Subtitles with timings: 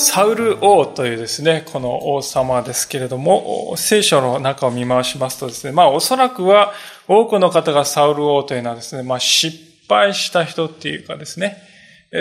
[0.00, 6.72] サウル王というですね、この王様ですけれども、聖書の中を見回しますとですね、まあおそらくは
[7.06, 9.56] 多くの方がサウル王というのはですね、まあ失
[9.88, 11.58] 敗した人っていうかですね、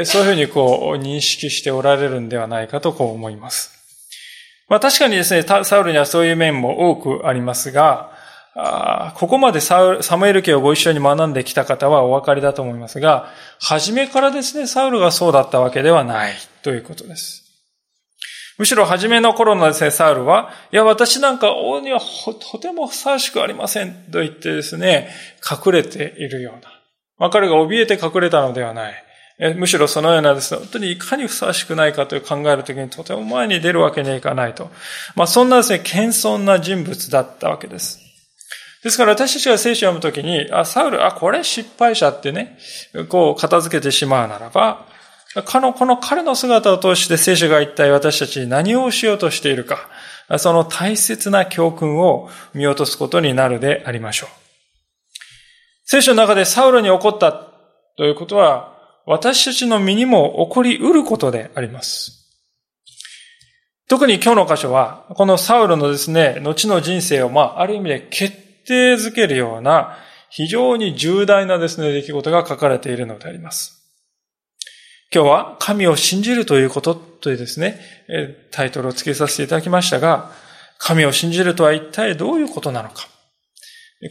[0.05, 3.71] そういうふうにこう認識しておられるんではないかとこう思います。
[4.67, 8.11] まあ確かにですね、サウルにはそういう面も多くありますが、
[9.15, 13.29] ここまでサムエル家をご一緒に学んできた方はお分かりだと思いますが、
[13.61, 17.48] 初めからですね、サウルがそうだったわけではないということです。
[18.59, 22.01] むしろ初めの頃のですね、サウルは、いや、私なんか王には
[22.51, 25.09] とてもふさわしくありませんと言ってですね、
[25.49, 26.69] 隠れているような。
[27.17, 29.03] まあ、彼が怯えて隠れたのではない。
[29.55, 34.69] むしろそのようなですね、本当にいかにふさわしくないかという考えるときにとても前に出るわけにはいかないと。
[35.15, 38.01] まあ、そんなですね、謙遜な人物だったわけです。
[38.83, 42.57] ですから私たちが聖書を読むときに、あ、サウル、あ、これ失敗者ってね、
[43.07, 44.85] こう片付けてしまうならば、
[45.35, 49.89] この、この彼の姿を通して聖書が一体私たちに何をしようとしているか、
[50.37, 54.29] その大切な教訓を見落とすことになるでありましょう。
[55.85, 62.15] 聖書の中でサウルに起こったということは、私たちの身にも起こり得ることであります。
[63.87, 68.35] 特に今日の箇所は、このサウルのですね、後の人生を、まあ、ある意味で決
[68.67, 69.97] 定づけるような、
[70.29, 73.78] 非常に重大なですね、出来事が書かれているのであります。
[75.11, 77.79] 今日は神を信じるということというですね、
[78.51, 80.31] タイトルを付けさせていただきましたが、
[80.77, 83.07] 神を信じるとは一体どういうことなのか。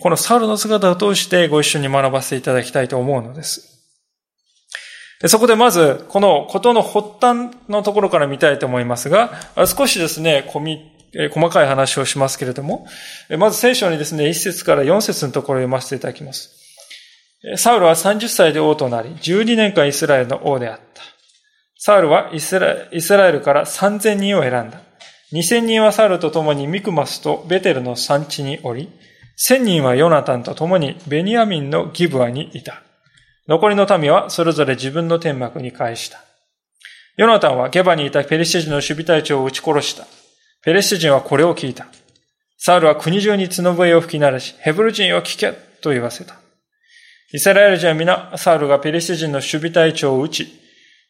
[0.03, 3.79] このサウルの姿を通してご一緒に学ばせていただきたいと思うのです。
[5.27, 9.33] そこでまず、このことの発端のところから見たいと思いますが、
[9.67, 12.89] 少しですね、細かい話をしますけれども、
[13.39, 16.58] まず聖書にですね、1節から4節のところを読ませていただきます。
[17.57, 21.03] サウルは30歳で王となり、12年間イスラエルの王であった。
[21.79, 24.81] サウルはイスラエルから3000人を選んだ。
[25.33, 28.91] 2000人はサウルと共にミクマスとベテルの産地におり、
[29.39, 32.83] 1000人はヨナタンと共にベニヤミンのギブアにいた。
[33.47, 36.25] 残りの民はそれぞれ自分の天幕に返した。
[37.17, 40.07] ヨナタンはゲバにいたペリシテ人の守備隊長を撃ち殺した。
[40.65, 41.87] ペリシテ人はこれを聞いた。
[42.57, 46.41] サウルは国中に角笛を吹き鳴らし、ヘブル人を聞けと言わせた。
[47.30, 50.48] イスラエル人は皆、サウルがペリシテ人の守備隊長を撃ち、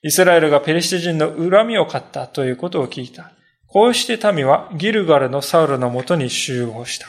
[0.03, 3.31] イスラエルがペリシテ人の恨みを買ったということを聞いた。
[3.69, 7.07] こうして民はギルガルのサウルのもとに集合した。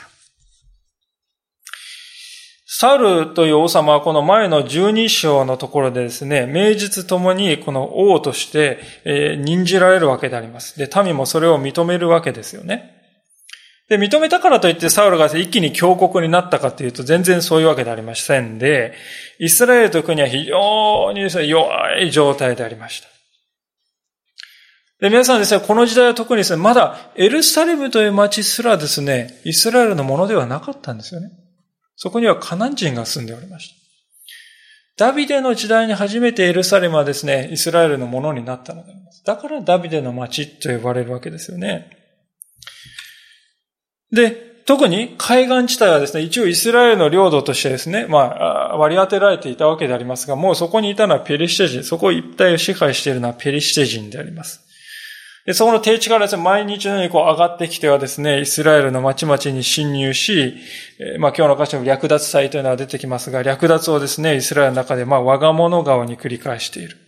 [2.66, 10.78] サウルという王様はこの前の十二章のところでですね、名実ともにこの王として、え任じられるわけであります。
[10.78, 12.99] で、民もそれを認めるわけですよね。
[13.90, 18.94] で、認めたからといってサウルが一気に強国になったかというと全然そういうわけでありませんで、
[19.40, 23.08] イスラエルという国は非常にですね、弱い状態でありました。
[25.00, 31.32] で、皆さんですね、この時代は特にですね、まだエルサレムという町すらですね、イスラエルのものではなかったんですよね。
[31.96, 33.70] そこにはカナン人が住んでおりまし
[34.96, 35.06] た。
[35.06, 39.24] ダビデの時代に初めてエルサレムはですね、イスラエルのものになったのであります。
[39.24, 41.96] だからダビデの町と呼ばれるわけですよね。
[44.12, 54.64] で、特に海岸地帯はですね、一応イスラエルの領土としてですね、まあ、割り当てられていたわけでありますが、もうそこにいたのはペリシテ人、そこ一帯を支配しているのはペリシテ人であります。
[55.46, 60.54] で、そこの低地からですね、毎日のようにこう上がってきてはですね、イスラエルの町々に侵入し、
[61.18, 66.98] まあ今日の箇所に略奪祭というのは出てきますが、略奪をですね、イスラエルの中でまあ我が物顔に繰り返している。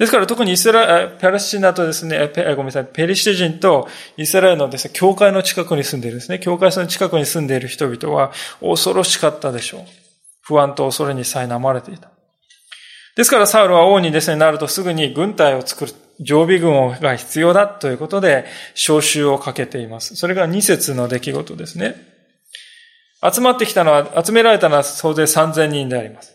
[0.00, 8.32] ですから特にイスラエル、パレスチナとですね、ごめんなさい、ペリシテ人とイスラエルのですね、教会の近くに住んでいるんですね、教会の近くに住んでいる人々は
[8.62, 9.82] 恐ろしかったでしょう。
[10.40, 12.08] 不安と恐れに苛まれていた。
[13.14, 15.92] ですからサウルは王にですね、なるとすぐに軍隊を作る。
[16.18, 20.16] 常備軍が必要だということで、召集をかけています。
[20.16, 21.94] それが2節の出来事ですね。
[23.22, 26.34] 集まってきたのは、集められたのは総勢3000人であります。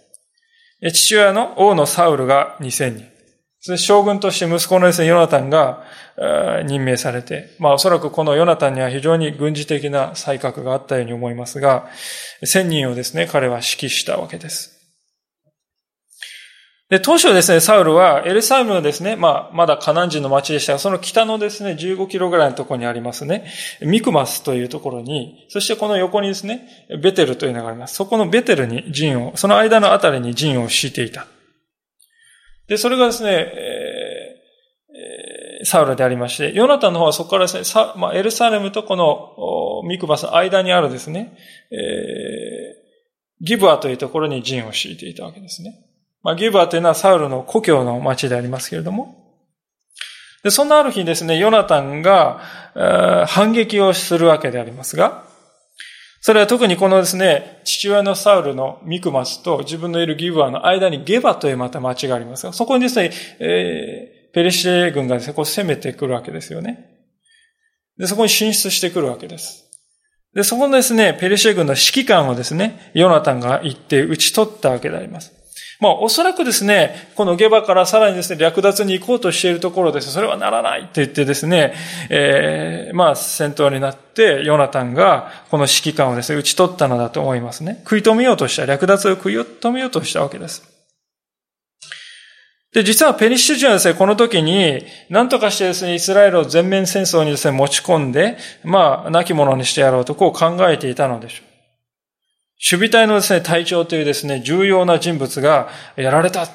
[0.93, 3.14] 父親の王のサウルが2000人。
[3.65, 5.81] そして将軍として息子のですね、ヨナタンが
[6.65, 11.87] 任命されて、まあおそらくこのヨナタンには非常に軍事的な才覚があったように思いますが、
[12.43, 14.75] 千人をですね、彼は指揮したわけです。
[16.91, 23.51] で、当初ですね、サウルはエルサレムのですね、まあ、まだカナン人の町でしたが、その北のですね、15キロぐらいのところにありますね、
[23.81, 26.69] ミクマスというところに、そしてこの横にですね、
[27.01, 27.95] ベテルというのがあります。
[27.95, 31.25] そこのベテルに陣を、その間のあたりに陣を敷いていた。
[32.67, 41.37] で、それがですね、えー、サウルでありまして、ヨナタンの方はそこからですね、さまあ、エルサレムとこのミクマスの間にあるですね、
[41.71, 45.75] えー、ギブアというところに陣を敷いていたわけですね。
[46.23, 49.25] まあ、ギブアというのはサウルの故郷の町でありますけれども、
[50.43, 52.39] でそんなある日ですね、ヨナタンが、
[53.27, 55.25] 反撃をするわけでありますが、
[56.25, 66.89] それは特にこのですね、父親のサウルのミクマスと自分のいるギブアの間にゲバというまた町がありますが、そこにですね、えー、ペレシエ軍がですね、こう攻めてくるわけですよね。
[67.99, 69.69] で、そこに進出してくるわけです。
[70.33, 75.31] で、そこのですね、ペレシエ軍の指揮官をですね、ヨナタンが行って打ち取ったわけであります。
[75.79, 80.11] まあ、おそらくですね、このゲバからさらにですね、略奪に行こうとしているところです。
[80.11, 81.73] それはならないって言ってですね、
[82.09, 87.81] えー、まあ、戦闘になって、ヨナタンがこの指揮官をですね、打ち取ったのだと思いますね。
[87.83, 90.63] 食い止めようとした、略奪を食い止めようとしたわけです。
[92.75, 101.54] で、実はペリシュ人はですね、この時に、何とかしてですね、イスラエルを全面戦争にですね、持ち込んで、まあ、亡き者にしてやろうとこう考えていたのでしょう。
[102.57, 106.47] 守備隊のですね、隊長というですね、重要な人物がやられた。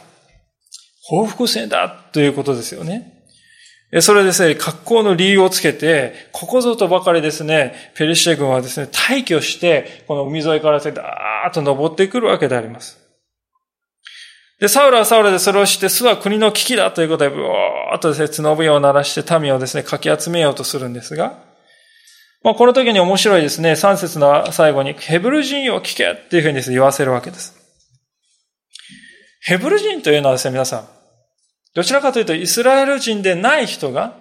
[1.02, 3.20] 報復戦だということですよね。
[4.00, 13.00] それですね、格好の理由をつけて、ここぞとばかりですね、ペリシェ軍はですね、退去して、この海沿いからですねダーッと登ってくるわけであります。
[14.61, 21.50] で、サウルはサウルでそれをして、巣は国の危機だということで、ブーッとですね、角笛を鳴らして民をですね、かき集めようとするんですが、
[22.42, 27.54] まあ、この時に面白いですね、3節の最後に、ヘブル人を聞けっていうふうにです、ね、言わせるわけです。
[29.42, 30.88] ヘブル人というのはですね、皆さん、
[31.75, 34.19] どちらかというと、イスラエル人でない人が、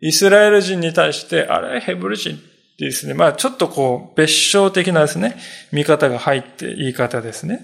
[0.00, 2.38] イスラエル人に対して、あれ、ヘブル人っ
[2.78, 5.36] てですね、まあ、ちょっとこう、別称的なですね、
[5.70, 7.60] 見方が入って言い方ですね。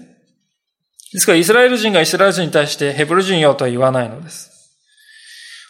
[1.11, 4.46] ですから、イスラエル人がイスラエル人に対してヘブル人よとは言わないのです。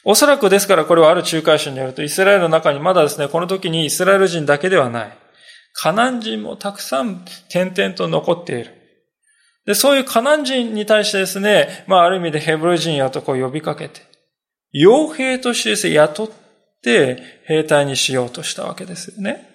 [0.09, 5.17] おそらくですからこれはある仲介者によると、イスラエルの中にまだですね、この時にイスラエル人だけではない。
[5.73, 8.71] カナン人もたくさん点々と残っている。
[9.65, 13.99] で、そういうカナン人に対してですね、まあある意味でヘブル人やとこう呼びかけて、
[14.73, 16.29] 傭兵としてですね、雇っ
[16.81, 19.45] て兵隊にしようとしたわけですよね。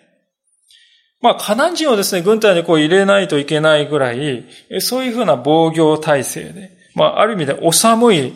[1.22, 4.44] まあ、カナン人をですね、軍隊にこう入れないといけないぐらい、
[4.80, 8.34] そういうふうな防御体制で、まあ、ある意味でお寒い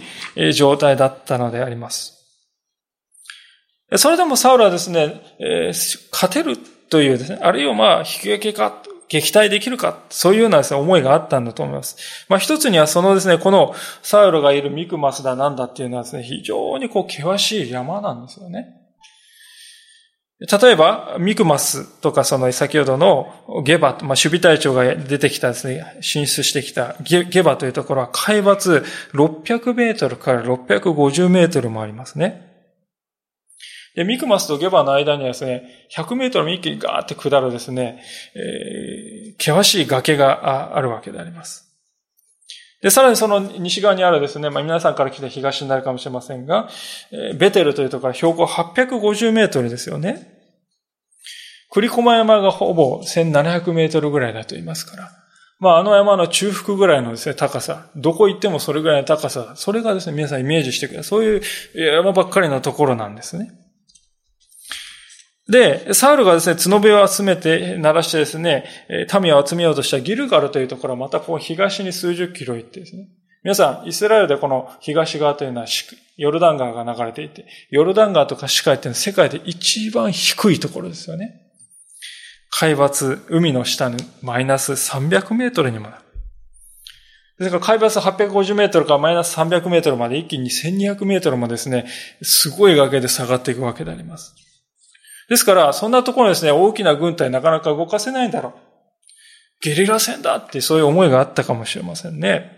[0.55, 2.15] 状態だったのであります。
[3.97, 5.73] それでもサウルはですね、え、
[6.13, 6.59] 勝てる
[6.91, 12.27] というですね、あるいはまあ、引き分けか、撃退できるか、そういうようなですね、思いがあったんだと思います。
[12.29, 18.86] まあ一つにはそのですね、このサウルがいるミクマスだなんだっていうのはですね、非常にこう険しい山なんですよね。
[20.39, 28.85] 例えば、ミクマスとかその先ほどのゲバ、まあ、守備隊長が出てきたですね、進出してきたゲバというところは海抜
[29.15, 32.47] 600メートルから650メートルもありますね。
[33.95, 38.03] で、ミクマスとゲバの間にはですね、100メートルも一気にガーって下るですね、
[38.35, 41.66] えー、険しい崖があるわけであります。
[42.87, 46.69] で、さらにその西側にあるですね、まあ皆さんから来て東になるかもしれませんが、
[47.37, 50.39] ベテルというところは標高850メートルですよね。
[51.73, 55.11] 栗駒山がほぼ1700メートルぐらいだと言いますから。
[55.59, 57.91] まああの山の中腹ぐらいのですね、高さ。
[57.97, 59.55] どこ行ってもそれぐらいの高さ。
[59.57, 61.09] それがですね、皆さんイメージしてください。
[61.09, 61.43] そういう
[61.75, 63.51] 山ばっかりのところなんですね。
[65.49, 68.65] で、サウルがですね、角笛を集めて、鳴らしてですね、
[69.23, 73.09] 民を集めようとしたギルガルというところはまたこう東に数十キロ行ってですね。
[73.45, 75.67] 皆さん、イスラエルでこの東側というのは
[76.17, 81.43] ヨルダン川が流れていて、ヨルダン川とかシカイっていうのは世界で一番低いところですよね。
[82.51, 86.03] 海抜、海の下にマイナス300メートルにもなる。
[87.39, 91.87] ですから海抜850メートルからマイナス300メートルまで一気に1200メートルもですね、
[92.23, 94.35] すごい崖で下がっていくわけであります。
[95.29, 98.53] ですから、そんなところですね、大きな軍隊なかなか動かせないんだろう。
[99.61, 102.53] ゲリラ戦だってそういう思いがあったかもしれませんね。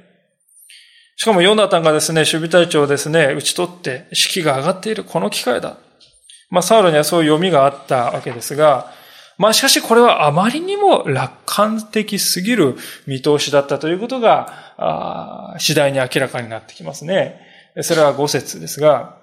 [1.16, 5.76] しかもヨナタンがですね、守備隊長をですね、打ち取って士気が上がっているこの機会だ。
[6.50, 8.92] まあ、サウルにはそういう読みがあったわけですが、
[9.38, 17.40] まあしかしこれはあまりにも楽観的すぎる見通しだったということが、次第に明らかになってきますね。
[17.82, 19.16] それは5節ですが、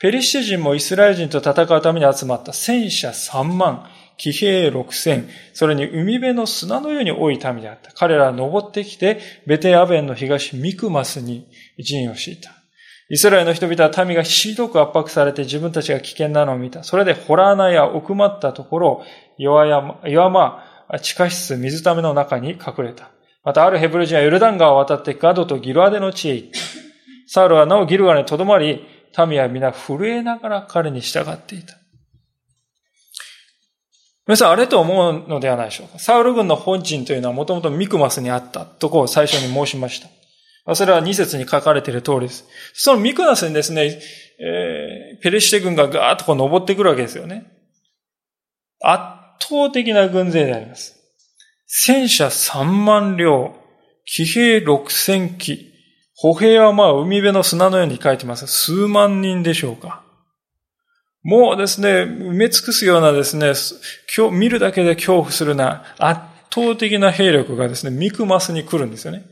[0.00, 3.84] ペリシテ人もイスラエル人と戦うために集まった戦車3万、
[4.16, 7.90] 騎兵6千、それに海辺の砂のように多い民であった。
[7.92, 11.48] 彼らは登ってきて、ベテアベンの東ミクマスに
[11.80, 12.52] 陣を敷いた。
[13.10, 16.84] イスラエルの人々は民がひどく圧迫されて自分たちが危険なのを見た。
[16.84, 19.04] それでホラー穴や奥まったところ、
[19.36, 20.62] 岩山、岩間、
[21.02, 23.10] 地下室、水ための中に隠れた。
[23.42, 26.58] またあるヘブル人はヨルダン川を渡ってガドとギルアデの地へ行った。
[27.26, 28.86] サウルはなおギルガにとどまり、
[29.26, 31.76] 民は皆震えながら彼に従っていた。
[34.26, 35.98] 皆さん、あれと思うのではないでしょうか。
[35.98, 40.00] サウル軍の本陣というのはもともとミクマスにあったとこを最初に申しまし
[40.66, 40.74] た。
[40.74, 42.44] それは2節に書かれている通りです。
[42.74, 44.00] そのミクマスにですね、
[44.38, 47.46] えー、ペレシテ軍がガーッとこう登ってくるわけですよね。
[48.80, 49.02] 圧
[49.48, 50.94] 倒的な軍勢であります。
[51.66, 53.54] 戦車3万両、
[54.04, 55.72] 騎兵6千機、
[56.20, 58.48] 歩兵はまあ海辺の砂のように書いてます。
[58.48, 60.02] 数万人でしょうか。
[61.22, 63.52] もうですね、埋め尽くすようなですね、
[64.16, 66.20] 今日見るだけで恐怖するな、圧
[66.52, 69.26] 倒的な兵力がですね、ミクマスに来るんですよね。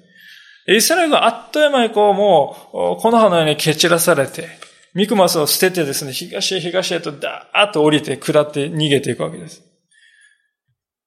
[0.68, 2.56] イスラエルがあっという間にこう、も
[2.98, 4.48] う、この葉のように蹴散らされて、
[4.94, 9.64] ミクマスを捨ててですね、東へ東へとダーッと降りて、下って逃げていくわけです。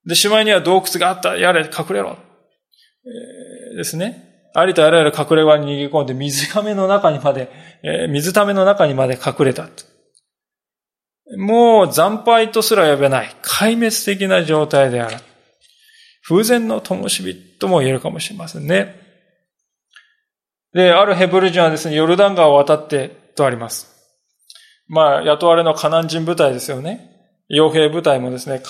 [0.05, 2.17] で、しまいには洞窟があった、やれ、隠れろ。
[3.71, 4.28] えー、ですね。
[4.53, 7.51] ありとあらゆる隠れ場に逃げ込んで、水ための中にまで、
[7.83, 9.69] えー、水ための中にまで隠れた。
[11.37, 15.17] もう惨敗とすら呼べない、壊滅的な状態である。
[16.27, 18.95] 風前の灯火とも言えるかもしれませんね。
[20.73, 23.95] で、あるヘブル人はですね、ヨルダン川を渡ってとあります。
[24.87, 27.09] まあ、雇われのカナン人部隊ですよね。
[27.51, 28.61] 傭兵部隊もですね、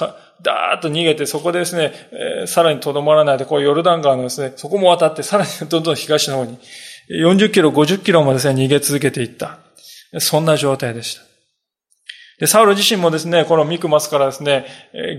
[0.41, 6.57] ダーッと逃げて、そこでですね、えー、さらにとどまらないで、こう、ヨルダン川のですね、そこも渡って、さらにどんどん東の方に、
[7.09, 9.59] 40キロ、50キロもですね、逃げ続けていった。
[10.19, 11.21] そんな状態でした。
[12.39, 14.65] で、サウル自身もですね、このミクマスからですね、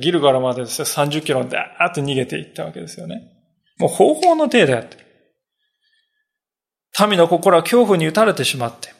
[0.01, 3.23] ギルガラまでですね、30キロダーッと逃げていったわけですよね。
[3.79, 4.97] もう方法の手であって。
[7.07, 8.93] 民の心は恐怖に打たれてしまって、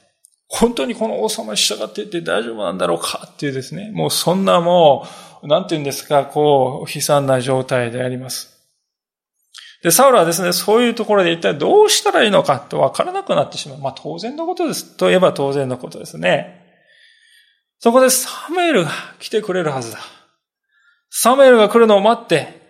[0.53, 5.07] 本当にこの王様に従っていて大丈夫なんだろうかっていうですね、もうそんなも
[5.43, 8.59] う、なんて言うんですか、こう、悲惨な状態であります。
[9.83, 13.79] で、サウルはですね、そういうところで一体どうしたらいいのかとわからなくなってしまう。
[13.79, 14.97] まあ当然のことです。
[14.97, 16.61] といえば当然のことですね。
[17.79, 18.91] そこでサムエルが
[19.21, 20.01] 来てくれるはずだ。
[21.11, 22.61] サムエルが来るのを待って、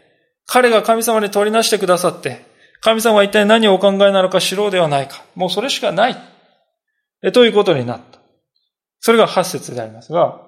[0.47, 2.45] 彼が神様に取りなしてくださって、
[2.81, 5.25] 神様は一体何をお考えなのか知ろうではないか。
[5.35, 6.40] もうそれしかない。
[7.33, 8.21] ということになった。
[9.01, 10.41] それが8節でありますが、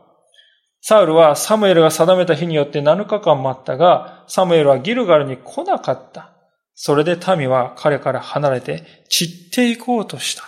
[0.81, 6.33] サウルはサムエルが定めた日によって7日間待ったが、サムエルはギルガルに来なかった。
[6.75, 10.45] それで民は彼から離れて散っていこうとした。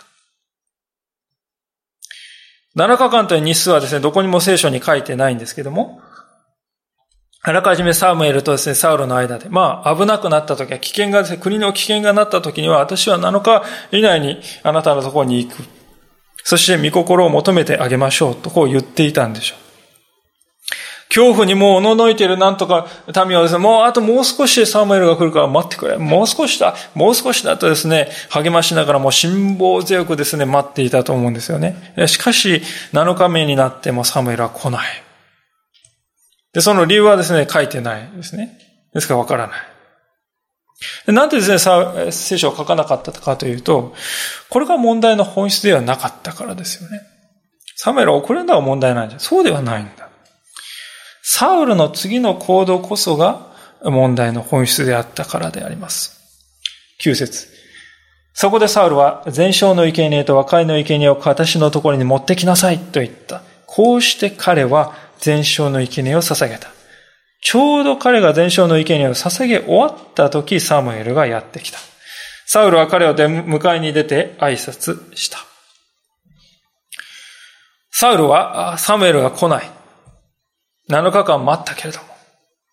[2.77, 6.01] 7日間という日数はですね、どこにも聖書に書いてないんですけども、
[7.47, 13.63] あらかじめサムエルとですね、サウルの間で、まあ、危なくなった時は、危険がですね、国の危険がなった時には、私は7日
[13.93, 15.63] 以内にあなたのところに行く。
[16.45, 19.65] そして御心を求めてあげましょうとこう言っていたんでしょう。
[21.09, 22.89] 恐怖にもうおののいているなんとか
[23.27, 25.97] 民はですね、もうあともう少しでサムエルが来るから待ってくれ。
[25.97, 26.75] もう少しだ。
[26.95, 31.95] もう少しだとですね、励ましながらもう辛抱強くですね、待っていたと思うんですよね。
[32.09, 35.03] しかし、7日目になってもサムエルは来ない。
[36.53, 38.59] で、その理由はですね、書いてないですね。
[38.93, 39.74] ですからわからない。
[41.07, 43.95] なんでですね、聖書を書かなかったかというと、
[44.51, 47.01] これが問題の本質ではなかったからですよね。
[47.77, 49.19] サムエルは遅れるのが問題なんじゃ。
[49.19, 50.09] そうではないんだ。
[51.23, 53.53] サウルの次の行動こそが
[53.83, 56.21] 問題の本質であったからであります。
[57.03, 57.49] 9節
[58.35, 63.43] そこでサウルは、全焼の生贄と和解の生贄を私のところに持ってきなさいと言った。
[63.67, 66.69] こうして彼は全焼の生贄を捧げた。
[67.45, 71.79] ちょうど彼が全焼の生贄を捧げ終わった時、サムエルがやってきた。
[72.47, 75.39] サウルは彼を迎えに出て挨拶した。
[77.91, 79.71] サウルはサムエルが来ない。
[80.89, 82.07] 7日間待ったけれども、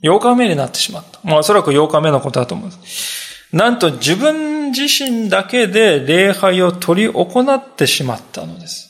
[0.03, 1.19] 8日目になってしまった。
[1.25, 3.55] まあおそらく8日目のことだと思います。
[3.55, 8.89] なんと自分自身だけで礼拝を取り行ってしまったのです。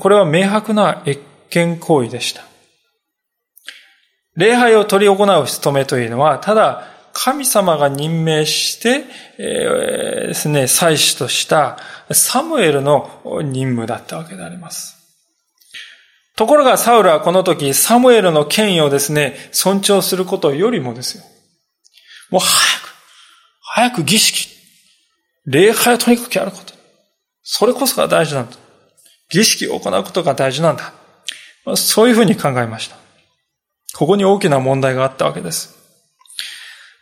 [0.00, 1.20] これは明白な越
[1.50, 2.42] 権行為でした。
[4.36, 9.04] 礼拝を取り行う務めというのは、ただ神様が任命して、
[9.38, 11.78] えー、ですね、祭司とした
[12.10, 13.10] サムエルの
[13.42, 14.96] 任務だったわけであります。
[16.36, 21.24] ところがサウルはこの時、サムエルの権威をですね、尊重することよりもですよ。
[22.30, 22.94] もう早く、
[23.62, 24.54] 早く儀式、
[25.46, 26.74] 礼拝をとにかくやること。
[27.42, 28.56] それこそが大事なんだ。
[29.30, 30.92] 儀式を行うことが大事なんだ。
[31.76, 33.05] そういうふうに考えました。
[33.96, 35.76] ここに大きな問題があったわけです。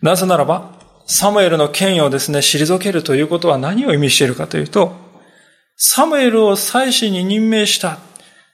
[0.01, 0.73] なぜならば、
[1.07, 4.93] サムエルの権威をですね、退けるということは何を意味しているかというと、
[5.77, 7.99] サムエルを祭司に任命した。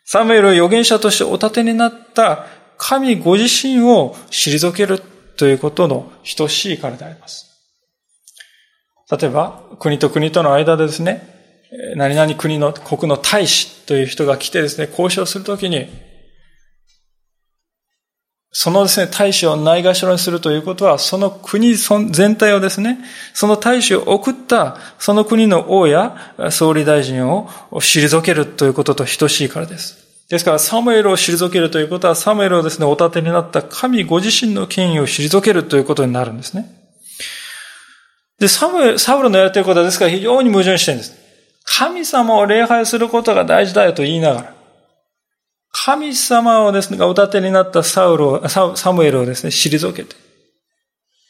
[0.04, 2.46] サムエルを預言者としてお立てになった
[2.78, 5.00] 神ご自身を退ける
[5.36, 7.46] ということの等しいからであります。
[9.10, 11.28] 例えば、国と国との間でですね、
[11.94, 16.09] 何々国の国の大使という人が来てですね、交渉するときに、
[18.52, 22.98] そのですね、大使をないがしろにするということは、その国全体をですね、
[23.32, 29.98] その大使を送った、その国の王や総理大臣を退けるということと等しいからです。
[30.28, 36.66] ですから、サムエルを退けるということは、サムエルをですね、お立てになった神ご自身の権威を退けるということになるんですね。
[38.40, 41.14] で、サムエル、サウルのやってることはですから非常に矛盾してるんです。
[41.64, 44.54] 神様を礼拝することが大事だよと言いながら、
[45.72, 50.16] 神様をですね、がお立てになったサウルを、サムエルをですね、退けて、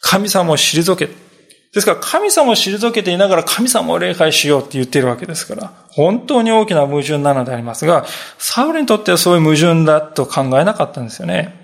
[0.00, 1.30] 神様を退けて、
[1.72, 8.06] ですから神様を退けていながら神様を礼拝しようって言っているわけですから、本当に大きな矛盾なのでありますが、
[8.38, 11.60] サウルにとってはそういう矛盾だと考えなかったんですよね。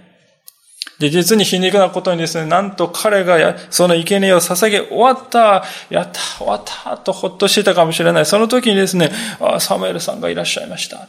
[1.01, 8.27] で、実に皮肉なことにですね、なんと彼がその生贄を捧げ終わった、やった、終わった、とほっとしていたかもしれない。
[8.27, 11.09] その時にですね、あサムエルさんがいらっしゃいました。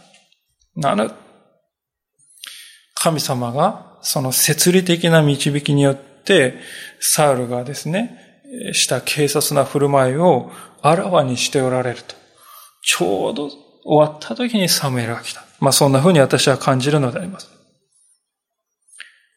[0.75, 1.11] なる。
[2.99, 6.55] 神様がその摂理的な導きによって、
[6.99, 8.41] サウルがですね、
[8.73, 10.51] した軽率な振る舞いを
[10.81, 12.15] あらわにしておられると。
[12.81, 15.43] ちょうど終わった時にサムエルが来た。
[15.59, 17.49] まあそんな風に私は感じるのであります。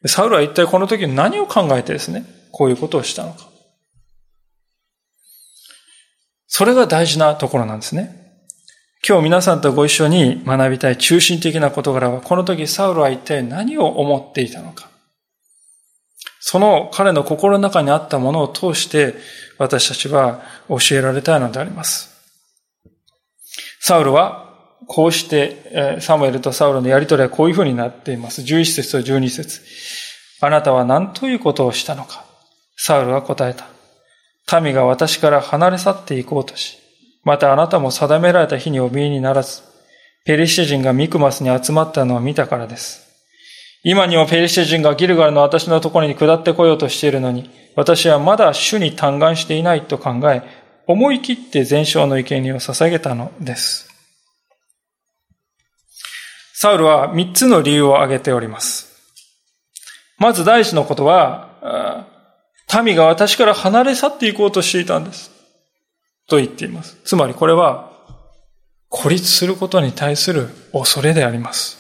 [0.07, 3.49] サウルは一体この時に何を考えてですね、こういうことをしたのか。
[6.47, 8.20] それが大事なところなんですね。
[9.07, 14.91] 今日皆さんとご一緒に学びたい中心的な事柄は、この時サウルは一体何を思っていたのか。
[16.39, 19.15] その彼の心の中にあったものを通して
[19.59, 22.11] 私たちは教えられたいのであります。
[23.81, 24.55] サウルは
[24.87, 28.43] こうして、サムエルとサウルのやりとりはこういうふうになっています。
[28.43, 29.61] 11節と12節
[30.41, 32.25] あなたは何ということをしたのか
[32.77, 33.67] サウルは答えた。
[34.47, 36.80] 神が私から離れ去っていこうとし、
[37.25, 39.63] またあなたも定められた日にお見えにならず、
[40.25, 43.09] ペリシテ人がミクマスに集まったのを見たからです。
[43.83, 50.43] 今にもペリシテ人がギルガルの私のところに下ってこようとしているのに、私はまだ主に嘆願していないと考え、
[50.87, 53.89] 思い切って全焼の生贄を捧げたのです。
[56.55, 58.91] サウルは三つの理由を挙げております。
[60.19, 62.07] まず第一のことは、
[62.85, 65.40] 民が私から離れ去っていこうとしていたんです。
[66.31, 66.97] と言っています。
[67.05, 67.91] つまりこれは、
[68.89, 71.79] 孤立することに対する恐れであります。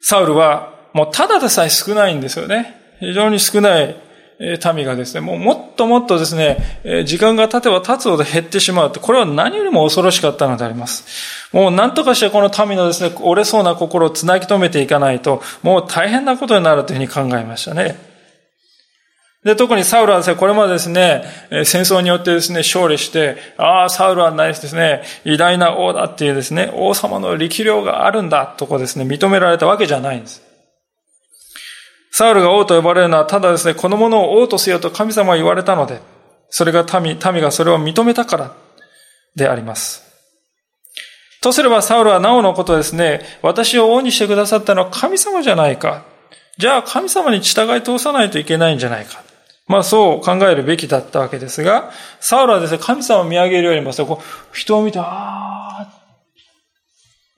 [0.00, 2.76] サウルはもうただでさえ少ないんですよね。
[3.00, 3.96] 非常に少ない
[4.74, 11.48] 民がですね、もうもっともっとですね、時間が経てば経つほど減ってしまうと、これは何よりも恐ろしかったのであります。
[11.52, 18.11] もう何とかしてこの民のですね、折れそうな心をつなぎ止めていかないと、もう大変なことになるというふうに考えましたね。
[19.44, 21.24] で、特にサウルはですね、これまでですね、
[21.64, 30.42] 戦争によってですね、勝利して、ああ、サウルはないですね、偉大な王だっていうですね、王様の力量があるんだとこですね、認められたわけじゃないんです。
[32.12, 36.00] サウルが王と呼ばれるのは、ただですね、この者を王とせよと神様は言われたので、
[36.48, 38.52] それが民、民がそれを認めたから
[39.34, 40.04] であります。
[41.40, 46.04] とすればサウルはなおのことですね、私を王にしてくださったのは神様じゃないか。
[46.58, 49.22] じゃあ神様に従い通さないといけないんじゃないか。
[49.72, 55.88] まあそう考えるべきだったわけですが、サウルはですね、神様を見上げるよりも、こ人を見て、ああ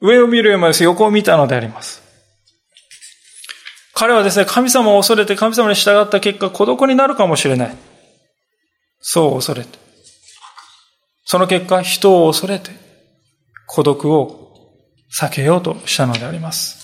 [0.00, 2.02] 上を見るよりも、横を見たのであります。
[3.94, 7.76] 彼はですね、神様を恐れて神様に従った結果、孤独になるかもしれない。
[8.98, 9.78] そう恐れて。
[11.24, 12.72] その結果、人を恐れて、
[13.68, 14.50] 孤独を
[15.16, 16.83] 避けようとしたのであります。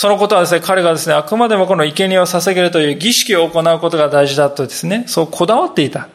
[0.00, 6.08] そのことはですね、彼がですね、あくまでもこの生贄を捧げるという儀式を行うことが大事だとですね、そうこだわっていた。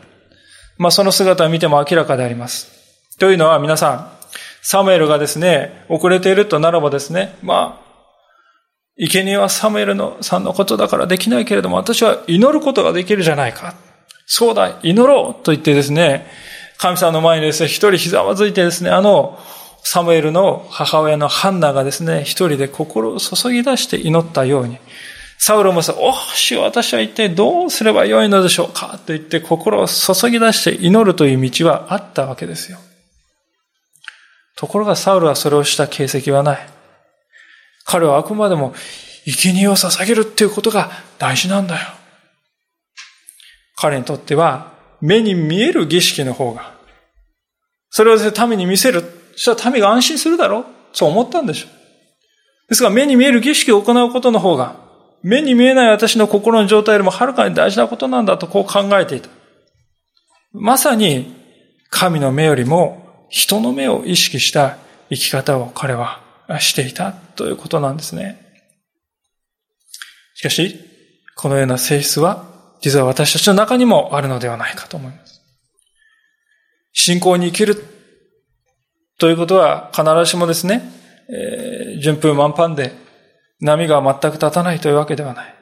[0.78, 2.72] まあその姿を見ても明らかであります。
[3.20, 4.10] というのは皆さん、
[4.62, 8.06] サムエルがですね、遅れているとならばですね、まあ、
[8.98, 13.76] 生贄はサムエルのさんのことだからできないけれども、私は祈ることができるじゃないか。
[14.26, 16.26] そうだ、祈ろうと言ってですね、
[16.78, 19.38] 神様の前にですね、一人ひざまずいてですね、あの、
[19.84, 24.80] サムエルの母親のハンナがですね、一人で心を注ぎ出して祈ったように、
[25.38, 28.98] サウロもさ、おし、私は一体どうすればよいのでしょうか？
[29.06, 32.80] と言って心を注ぎ出して祈るという道はあったわけですよ。
[34.56, 36.70] ところがサウルはそれをした形跡はない。
[37.86, 38.74] 彼はあくまでも
[39.26, 41.88] 生贄を捧げるっていうことが大事なんだよ。
[43.76, 46.74] 彼にとっては、目に見える儀式の方が、
[47.90, 49.04] それをですね、民に見せる。
[49.36, 50.62] そしたら民が安心するだろ？
[50.62, 51.72] うそう思ったんでしょう。
[52.70, 54.82] ですが、目に見える儀式を行うことの方が、
[55.22, 59.30] 目に見えない私の心の状態よりもはるかに大事なことなんだとこう考えていた。
[60.54, 61.36] まさに、
[61.90, 64.78] 神の目よりも人の目を意識した
[65.10, 66.22] 生き方を彼は
[66.60, 68.40] していたということなんですね。
[70.36, 70.80] しかし、
[71.36, 72.46] このような性質は、
[72.82, 75.42] 実は私たちの中にもあるのではないかと思います。
[76.92, 77.76] 信仰に生きる
[79.20, 80.82] ということは必ずしもですね、
[81.30, 82.94] えー、順風満帆で
[83.60, 85.56] 波が全く立たないというわけではない。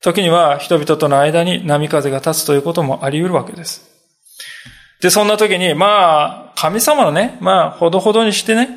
[0.00, 3.88] 時には人々との間に波風が立つということもあり得るわけです。
[5.00, 8.68] で、そんな時に、まあ、神様のね、まあ、ほどほどにしてね、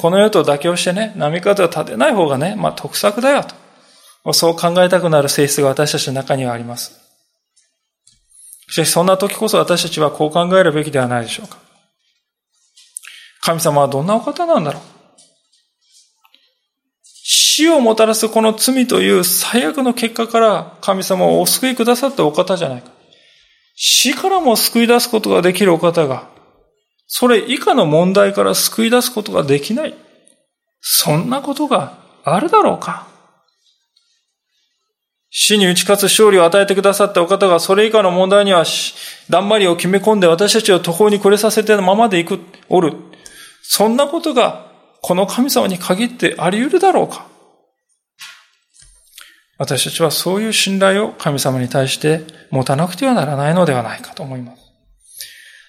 [0.00, 3.44] この世と妥協してね、波風を立てない方がね、まあ、得策だよ
[4.24, 4.32] と。
[4.32, 7.00] そう考えたくなる性質が私たちの中にはあります。
[8.68, 11.58] しかし、そんな時こそ私たちはこう考えるべきではないでしょうか。
[13.40, 14.82] 神様はどんなお方なんだろう
[17.30, 22.90] 死をもたらすこの罪という最悪の結果から神様をお救いくださったお方じゃないか。
[23.74, 26.28] 死からも救い出すことができるお方が、
[27.06, 29.94] それ以下の問題から救い出すことができない。
[30.80, 33.08] そんなことがあるだろうか
[35.30, 38.64] 死に打ち勝つ勝利を与えてくださったお方が、それ以下の問題には、
[39.28, 43.07] だんまりを決め込んで私たちを途方に暮れさせてのままでいく、おる。
[43.70, 47.26] そんなことが、この神様に限ってあり得るだろうか？
[49.58, 54.62] 私たちはそういう信頼を神様に対して持たなくてはならないのではないかと思います。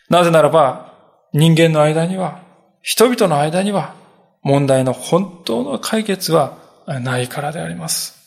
[0.09, 0.93] なぜならば、
[1.33, 2.41] 人間の間には、
[2.81, 3.95] 人々の間には、
[4.43, 6.57] 問題の本当の解決は
[6.87, 8.17] ないからであります。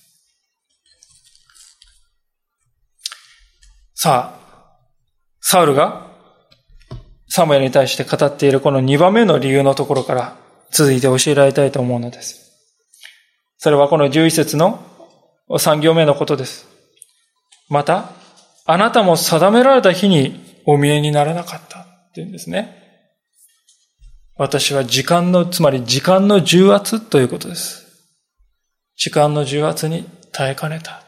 [3.95, 4.79] さあ、
[5.41, 6.12] サウルが
[7.35, 10.37] サムエルに対して語っているこの2番目の理由のところから
[10.71, 12.53] 続いて教えられたいと思うのです。
[13.57, 14.85] それはこの11節の
[15.49, 16.69] 3行目のことです。
[17.71, 18.11] また、
[18.67, 22.77] あなたも定められた日にお見えにならなかったって言うんですね。
[24.37, 27.87] 私は時間の、つまり時間の重圧ということです。
[28.97, 31.02] 時間の重圧に耐えかねた。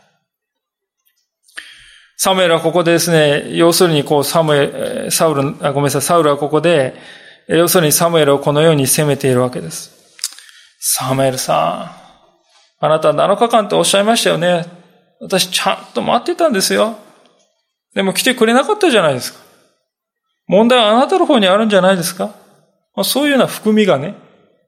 [2.16, 6.94] サムエルはここでですね、要するにこうサムエル、サウル、ごめんなさい、サウルはここで、
[7.48, 9.92] 要するにサムエルをこのように責めているわけです。
[10.80, 11.98] サムエルさ
[12.80, 14.66] ん、あなた7日間っておっしゃいましたよね。
[15.20, 16.96] 私ちゃんと待ってたんですよ。
[17.94, 19.40] でも来てくれなかったじゃないですか。
[20.46, 22.34] 問題はあなたの方にあるんじゃないですか
[23.02, 24.14] そういうような含みがね、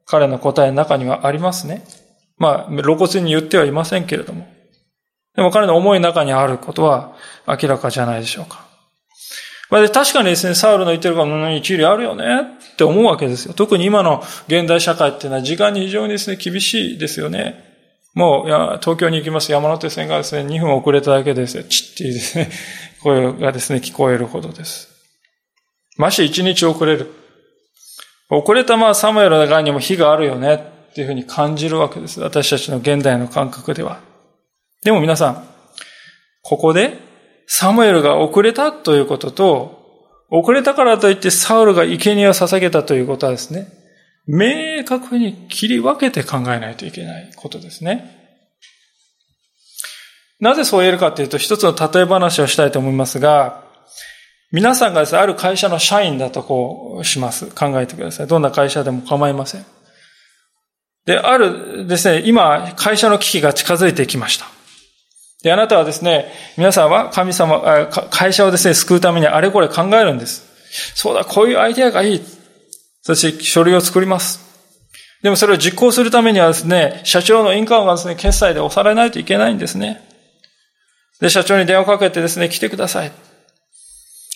[0.06, 1.85] 彼の答えの中にはありますね。
[2.38, 4.46] まあ、露骨に言ってはいませんけれども。
[5.37, 7.14] でも彼の思いの中にあることは
[7.46, 8.66] 明らかじゃないでしょうか。
[9.68, 12.25] まあ、確かにですね、サウルの言ってることの一理あるよね
[12.75, 13.55] って思うわけですよ。
[13.55, 17.64] 特に今の現代社会っていうのは時間に非常にですね、厳しいですよね。
[18.14, 21.64] もう、や東京に行きます山手線がですね、2分遅れただけですよ。
[21.64, 22.51] チッていうですね、
[23.03, 24.88] 声がですね、聞こえるほどです。
[25.99, 27.12] まし1日遅れる。
[28.31, 30.55] 遅れたまあサムエルの中にも火があるよね
[30.90, 32.20] っていうふうに感じるわけです。
[32.20, 34.01] 私たちの現代の感覚では。
[34.82, 35.48] でも皆さん、
[36.42, 36.98] ここで
[37.46, 39.84] サムエルが遅れたということと、
[40.30, 43.68] 遅れたからといってサウルが生贄を捧げたということはですね、
[44.26, 48.16] 明確に切り分けて考えないといけないことですね。
[50.40, 53.64] なぜそう言えるかというと、一つの例え話をしたいと思いますが、
[54.52, 57.46] 皆さんがですね、ある会社の社員だとこうします。
[57.46, 58.26] 考えてください。
[58.26, 59.64] どんな会社でも構いません。
[61.06, 64.46] で、あるですね、今、会社の危機が近づいてきました。
[65.46, 70.42] で、あなたはですね、皆さんは神様、会社をですね、救うためにあれこれ考えるんです。
[70.96, 72.22] そうだ、こういうアイデアがいい。
[73.00, 74.40] そして書類を作ります。
[75.22, 80.00] でもそれを実行するためにはですね、社長の印鑑がですね、決済で押されないといけないんですね。
[81.20, 83.12] で、社長に電話をかけてですね、来てください。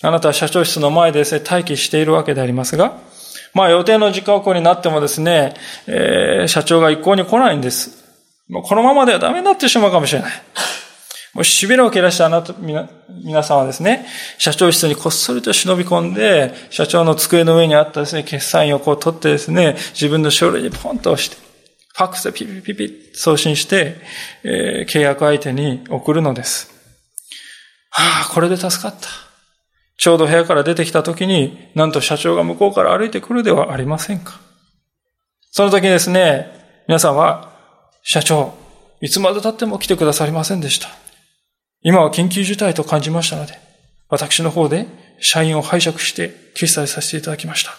[0.03, 2.97] あなたは社長室の前でですね、待機しているわけでありますが、
[3.53, 5.55] まあ予定の時間になってもですね、
[5.87, 8.01] えー、社長が一向に来ないんです。
[8.49, 10.31] このままではダメになってしまうかもしれない。
[11.33, 14.05] もうしびれを切らしたあなた、皆さんはですね、
[14.37, 21.37] 社長室にこっそりと忍び込んで、社長の机の上にあったですね、決済員をこう取ってですね、自分の書類にポンと押して、
[21.93, 23.95] ファックスでピピピピ送信して、
[24.43, 26.69] えー、契約相手に送るのです。
[27.91, 29.07] はあ、これで助かった。
[29.97, 34.39] ちょうど部屋から出てきた時に、なんと社長が向こうから歩いてくるではありませんか。
[35.51, 36.49] その時ですね、
[36.87, 37.53] 皆さんは、
[38.03, 38.53] 社長、
[38.99, 40.89] いつまで経っても来てくださりませんでした。
[41.83, 43.57] 今は緊急事態と感じましたので、
[44.09, 44.85] 私の方で
[45.19, 47.71] 社員を拝借して決済させていただきました。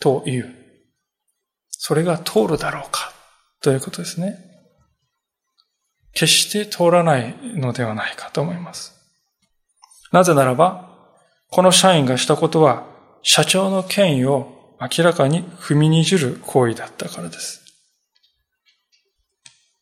[0.00, 0.54] という。
[1.70, 3.12] それが通るだろうか
[3.60, 4.38] ということですね。
[6.12, 8.94] 決して通らないのではないかと思います。
[10.12, 10.86] なぜならば、
[11.50, 12.86] この社員がしたことは、
[13.22, 17.62] 社長の権威を明らかに踏みにじる行為だったからです。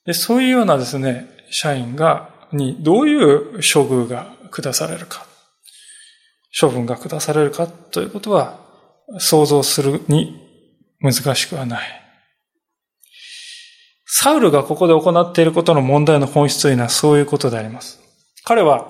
[0.07, 5.27] でそういうようなですね、社員が、にどういう処遇が下されるか、
[6.59, 8.61] 処分が下されるかということは、
[9.19, 10.41] 想像するに
[11.01, 12.05] 難しくはない。
[14.07, 18.01] サウルがここで行っていることの問題の本質というのはそういうことであります。
[18.45, 18.89] 彼は、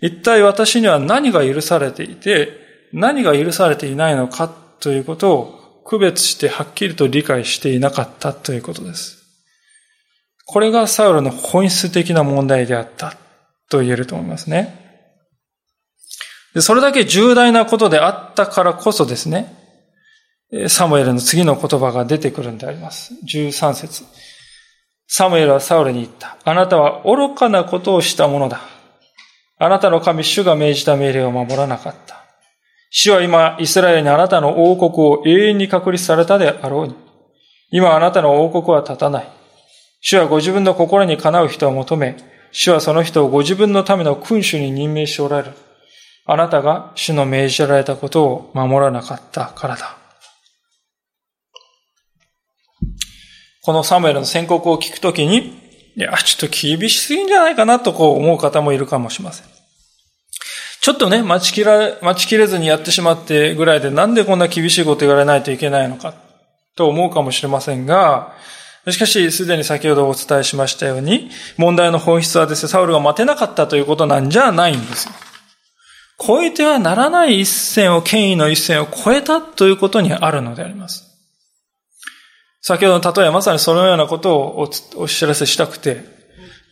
[0.00, 2.58] 一体私には何が許されていて、
[2.92, 4.48] 何が許されていないのか
[4.80, 9.19] ということを区別してはっきりと理解していなかったということです。
[10.52, 13.14] これがサウルの本質的な問題であった
[13.70, 14.76] と言えると思いますね。
[16.54, 19.54] でそれだけ重大なことであったからこそですね、
[20.66, 23.14] サムエルの次の言葉が出てくるんであります。
[23.32, 24.04] 13節
[25.06, 26.36] サムエルはサウルに言った。
[26.44, 28.60] あなたは愚かなことをしたものだ。
[29.56, 32.24] あなたの神主が命じた命令を守らなかった。
[32.90, 36.96] 主は今、イスラエルにあなたの王国を永遠に確立されたであろうに。
[37.70, 39.39] 今あなたの王国は立たない。
[40.00, 42.16] 主はご自分の心にかなう人を求め、
[42.52, 45.54] 主はその人をご自分のための君主に任命しておられる。
[46.26, 49.96] あなたが主の命じられたことを守らなかったからだ。
[53.62, 55.58] このサムエルの宣告を聞くときに、
[55.96, 59.46] いや、ちょっと厳しすぎんじゃないかなとこう思う方もいるかもしれません。
[60.80, 66.14] ちょっとね、待ちきら、待ちきれずにやってしまってぐらいでなんでこんな厳しいこと言われないといけないのか
[66.74, 68.34] と思うかもしれませんが、
[68.88, 75.12] しかし、すでに先ほどお伝えしましたように、問題の本質はですね、サウルが待てなかったということなんじゃないんですよ。
[76.18, 81.04] 超えてはならない一線を、権威の一線を超えたということにあるのであります。
[82.62, 86.02] 先ほどの例えはまさにそのようなことをお知らせしたくて、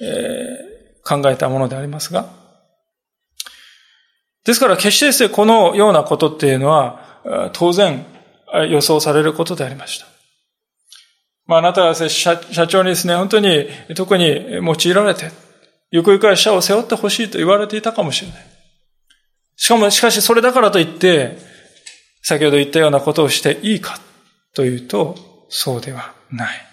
[0.01, 2.31] えー、考えたものでありますが。
[4.44, 8.07] ですから決してですね、このようなことっていうのは、当然
[8.71, 10.18] 予想されることでありました。
[11.49, 14.25] まあ、あなたは、社社長にですね、本当に特に
[14.63, 15.31] 用いられて、
[15.91, 18.47] ゆくゆくは社を背負ってほしいと言われていたかもしれない。
[19.57, 21.39] しかも、しかしそれだからといって、
[22.23, 23.99] 先ほど言ったようなことをしていいか
[24.55, 25.17] というと、
[25.49, 26.68] そうではない。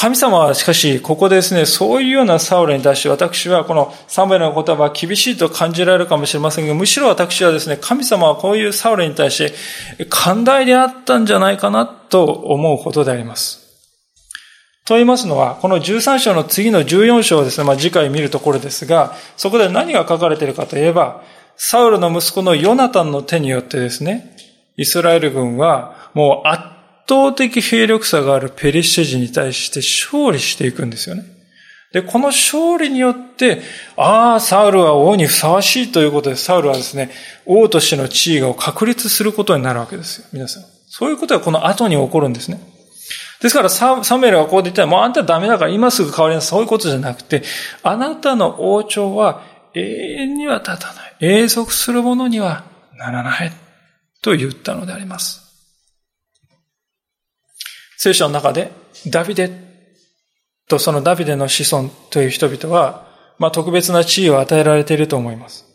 [0.00, 9.36] 神様はしかし、ここでですね、そういうようなサウルに対して、私はこのサムエルの言葉は厳しいと感じられるかもしれませんが、むしろ私はですね、神様はこういうサウルに対し
[9.98, 13.60] て、寛大であったんじゃないかなと思うことであります。
[14.86, 21.22] と言いますのは、この13章の次の14章をですね、まあ、次回見るところですが、そこで何が書かれているかといえば、
[21.56, 24.34] サウルの息子のヨナタンの手によってですね、
[24.78, 26.79] イスラエル軍はもう圧
[27.10, 31.24] 倒的兵力差があるペリシテ人に対して勝利していくんですよね。
[31.92, 33.62] で、この勝利によって、
[33.96, 37.10] ああ、サウルは王にふさわしいということで、サウルはですね、
[37.46, 40.26] 王としての地位を確立することになるわけですよ。
[40.32, 40.64] 皆さん。
[40.86, 42.60] そういうことがこの後に起こるんですね。
[43.40, 46.48] ですからサ、サムエルがこう言ったら、もうあんたダメだから今すぐ変わりなさい。
[46.50, 47.42] そういうことじゃなくて、
[47.82, 49.42] あなたの王朝は
[49.74, 51.16] 永遠には立たない。
[51.20, 52.64] 永続するものには
[52.96, 53.52] ならない。
[54.22, 55.39] と言ったのであります。
[58.02, 58.72] 聖書の中で、
[59.08, 59.50] ダビデ
[60.70, 63.06] とそのダビデの子孫という人々は、
[63.38, 65.66] まあ、特別な地位を与えられていると思います。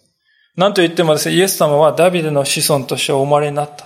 [0.58, 3.86] 何と言ってもですね、イエス様はダビデの子孫としてお生まれになった。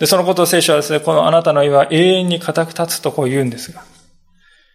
[0.00, 3.84] で、そのことを聖書はですね、このあなたの意は永遠に固く立つとこう言うんですが。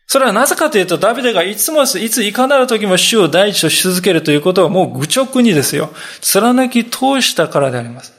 [0.07, 5.89] それはなぜかというと、ダビデがいつも、いついかなる時も主を第一とし続けるということはもう愚直にですよ、
[6.21, 8.13] 貫き通したからであります。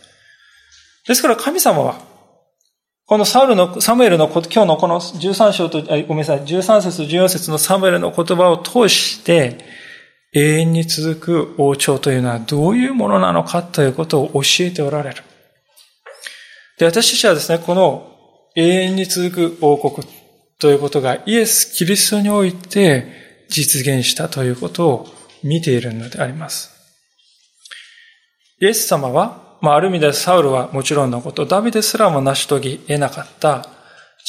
[1.08, 2.09] ですから神様は、
[3.10, 9.58] このサウルの、サムエルの、今日のこの13章と、ごめんなさい、13節14節のサムエルの言葉を通して、
[10.32, 15.24] 永遠に続く王朝というのはどういうものなのかということを教えておられる。
[16.78, 18.16] で、私たちはですね、この
[18.54, 20.06] 永遠に続く王国
[20.60, 25.08] ということがイエス・キリストにおいて実現したということを
[25.42, 26.70] 見ているのであります。
[28.60, 33.68] イエス様は、まあ、ある意味でサウルはもちろんのこと、ダビデすらも成し遂げ得なかった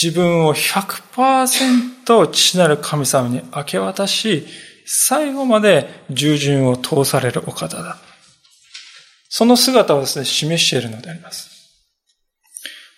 [0.01, 4.45] 自分を100%父なる神様に明け渡し、
[4.85, 7.97] 最後まで従順を通されるお方だ。
[9.29, 11.49] その姿をですね、示しているのであります。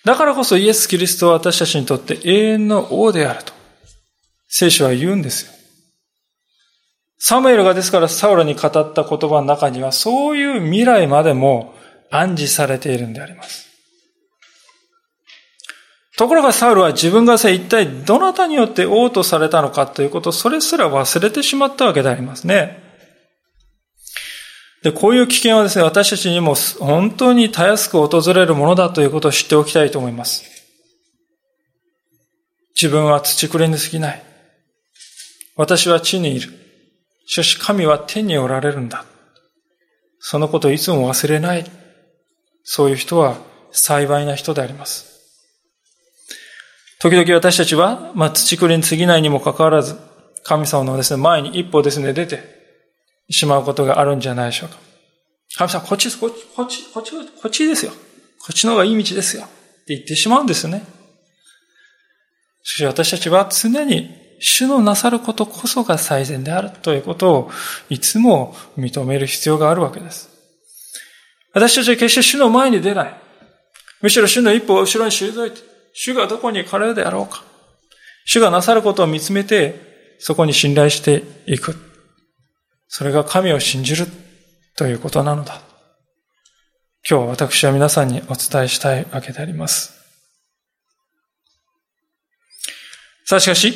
[0.04, 3.54] だからこそイエス・キリストは私たちにとって永遠の王であると、
[4.48, 5.54] 聖書は言うんですよ。
[7.19, 11.74] サムエルがですからサウロに語った言葉の中にはそういう未来までも
[12.15, 13.67] 暗示されているんであります。
[16.15, 22.84] ところがサウルは自分がさ、一体どなたによって王とされたのかということ、それすら忘れてしまったわけでありますね。
[24.84, 30.43] で、こういう危険はですね、私たちにも本当にたやすく訪れるものだということを知っておきたいと思います。
[32.76, 34.23] 自分は土くれに過ぎない。
[35.56, 36.52] 私は地にいる。
[37.26, 39.06] しかし神は天におられるんだ。
[40.19, 41.83] そのことをいつも忘れない。
[42.63, 43.38] そういう人は
[43.71, 45.13] 幸いな人であります。
[46.99, 49.97] 時々私たちは、まあ、土くりに過ぎないにもかかわらず、
[50.43, 52.41] 神様のですね、前に一歩ですね、出て
[53.30, 54.78] しまうことがあるんじゃないでしょうか。
[55.58, 57.91] 神様、こっちです、こっち、こっち、こっち、こっちですよ。
[57.91, 57.97] こ
[58.52, 59.43] っちの方がいい道ですよ。
[59.43, 59.47] っ
[59.86, 60.86] て言ってしまうんですよね。
[62.63, 67.52] しかし私たちは常に主のなさることこそが最善であるということを
[67.89, 70.33] いつも認める必要があるわけです。
[71.54, 73.13] 私たちは決して主の前に出ない。
[74.02, 75.62] むしろ主の一歩を後ろに退いて、
[75.94, 77.44] 主がどこに行かれるであろうか。
[78.26, 81.76] 主がなさることを見つめて、そこに信頼していく。
[82.88, 84.08] それが神を信じる
[84.76, 85.62] ということなのだ。
[87.10, 89.94] 今日私は皆さんにお伝えしたいわけであります。
[93.26, 93.74] さあしかし、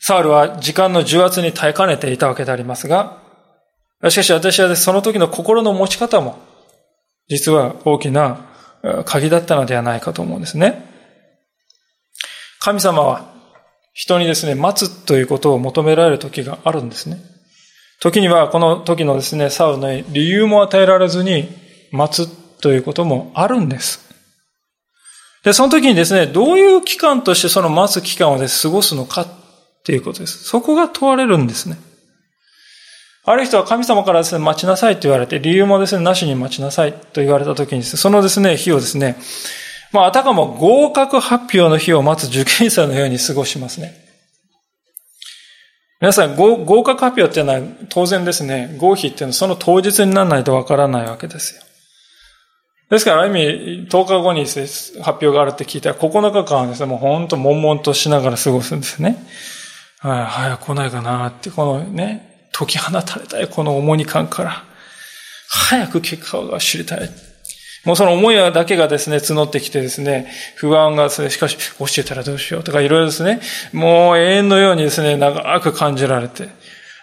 [0.00, 3.22] サウルは時間の重圧に耐えかねていたわけでありますが、
[4.08, 6.49] しかし私はその時の心の持ち方も、
[7.30, 8.46] 実は大きな
[9.06, 10.84] 鍵だったのではないかと思うんですね。
[12.58, 13.32] 神様は
[13.94, 17.18] 人にですね、待つということを求められる時があるんですね。
[18.00, 21.48] 時にはこの時のですね、サウルの理由も与えられずに
[21.92, 22.28] 待つ
[22.60, 24.10] ということもあるんです。
[25.44, 29.28] で、その時にですね、どういう期間としてその待つ期間をです、過ごすのかっ
[29.84, 30.44] ていうことです。
[30.44, 31.76] そこが問われるんですね。
[33.24, 39.16] ある人は神様からですね、待ちなさいと言われて、理由もですね、なしに待ちなさいと言われた時にですね、そのですね、日をですね、
[39.92, 43.92] まあ、あたかも合格発表の日を待つ受験生のように過ごしますね。
[46.00, 51.62] 皆さん、合格発表っていうのは当然ですね、合否っていうのはその当日にならないとわからないわけですよ。
[52.88, 59.22] ですから、ある意味、10日後に発表があるって聞いたら、9日間はですね、もう本当悶々としながら過ごすんですね。
[59.98, 64.64] はい、早く来ないかなって、このね、解き放たれたい、この重荷感から、
[65.48, 67.10] 早く結果が知りたい。
[67.84, 73.40] もうその思いだけがですね、募ってきてですね、不安がですね、しかし、教えたらどうしようとかいろいろですね、
[73.72, 76.48] もう永遠のようにですね、長く感じられて。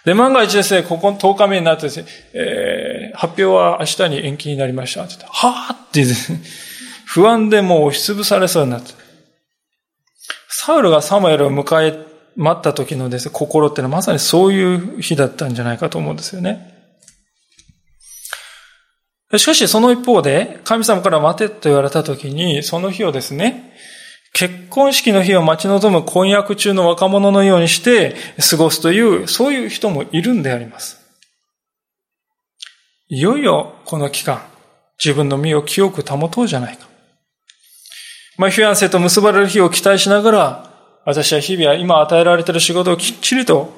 [0.05, 6.41] で、万が一ですね、ここ10日目になってですね、えー、発表は明日に延期になりましたって言って、はぁってですね、
[7.05, 8.93] 不安でもう押しつぶされそうになって。
[10.49, 12.06] サウルがサムエルを迎え
[12.37, 16.75] 待った時のですね、心ってのはまさにそういう日だったんじゃないかと思うんですよね。
[19.35, 23.73] しかしその一方で、神様から待てと言われた時に、その日をですね、
[24.33, 28.15] 結婚式の日を待ち望む婚約中の若者のようにして
[28.49, 31.01] 過ごすという、そういう人もいるんであります。
[33.09, 34.43] いよいよこの期間、
[35.03, 36.87] 自分の身を清く保とうじゃないか。
[38.37, 40.66] まあ、フィアンセと結ばれる日を期待しながら、
[41.07, 43.73] 私は日々は今与えられている仕事をきっちりと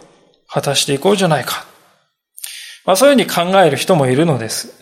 [0.47, 1.67] 果たしていこうじゃないか。
[2.87, 4.73] まあそういうふうに考える人もいるのです。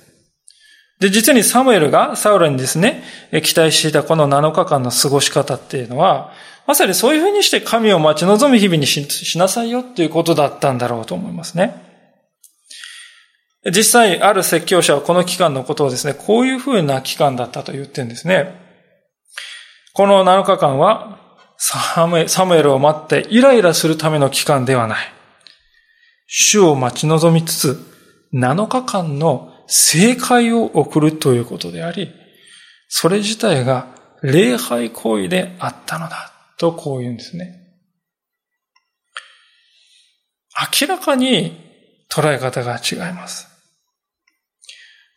[1.02, 3.04] で、実にサムエルがサウルにですね、
[3.44, 6.32] 期待していたこの7日間の過ごし方っていうのは、
[6.66, 11.74] まさにそういうふうにして神を待ち望む日々にしなさいよっていうことだったんだろうと思いますね。
[13.66, 18.56] 実際、ある説教者はこの期間のことをですね、こういうふうな期間だったと言ってるんですね。
[19.92, 21.27] この7日間は、
[21.58, 25.14] サムエルを待ってイライラするための期間ではない。
[26.28, 27.80] 主を待ち望みつつ、
[28.34, 32.14] 7日間の正解を送るということであり、
[32.90, 33.88] それ自体が
[34.22, 37.64] 礼拝行為であったのだ、とこう言うんですね。
[40.82, 41.56] 明らかに
[42.10, 43.48] 捉え方が違います。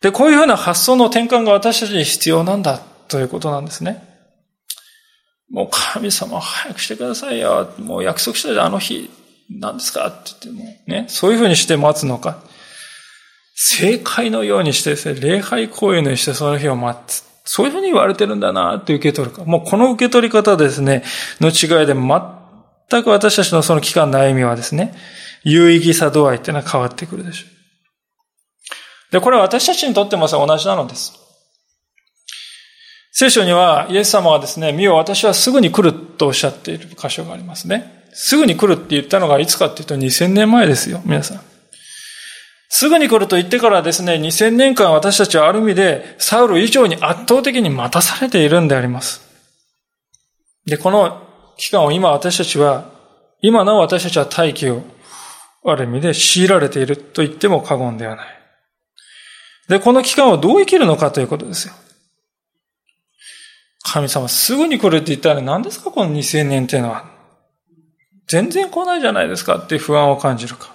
[0.01, 4.10] で、こういうふうな発想の転換が私たちに必要なんだということなんですね。
[5.51, 7.73] もう神様早くしてくださいよ。
[7.77, 9.09] もう約束したじゃん、あの日。
[9.49, 10.07] 何ですか？
[10.07, 11.05] って言っても、ね。
[11.09, 12.39] そういうふうにして待つのか。
[13.53, 17.25] 正解のようにしてですね、礼拝行為のようにしてその日を待つ。
[17.43, 19.43] そういうふうに言われてるんだなって受け取るか。
[19.43, 21.03] もうこの受け取り方ですね、
[21.41, 24.95] の違いで全く私たちのその期間の歩みはですね、
[25.43, 27.45] 有意義さ度合いっていうのは変わってくるでしょ
[29.09, 29.11] う。
[29.11, 31.13] で、これは私たちにとってもさ同じなのです。
[33.11, 38.05] 聖書にはイエス様はですね、見よ私はすぐに来るとおっしゃっている箇所がありますね。
[38.13, 41.41] すぐに来るって言ったのがいつかっていうと2000年前ですよ、皆さん。
[42.69, 49.21] すぐに来ると言ってからですね、2000年間私たちはある意味でサウル以上に圧倒的に待たされているんであります。
[50.65, 51.21] で、この
[51.57, 52.85] 期間を今私たちは、
[53.41, 54.83] 今なお私たちは待機を
[55.65, 58.27] ある意味で強いられていると言っても過言ではない。
[59.67, 61.73] で、この期間をどう生きるのかということですよ。
[63.83, 67.09] 神様すぐに来るって言ったら何ですかこの2000年っていうのは。
[68.27, 70.73] 全然来ないじゃないですかって不安を感じるか。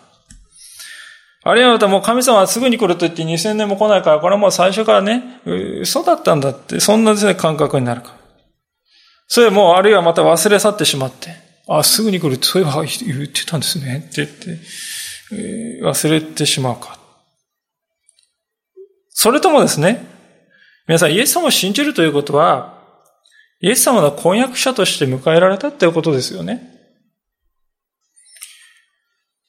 [1.42, 5.40] あるいはまたもう神様はすぐに来ると言って2000年も来ないから、これはもう最初からね、
[5.80, 8.16] 嘘だったんだって、そんなですね、感覚になるか。
[9.28, 11.36] それもう、あるいはまた忘れ去ってしまって、
[11.68, 16.98] あ、すぐに来るって、そういえば言ってたんですね、って言って、忘れてしまうか。
[19.10, 20.04] それともですね、
[20.88, 22.75] 皆さん、イエス様を信じるということは、
[23.60, 26.76] イエス様の婚約者として迎えられたっていうことですよね。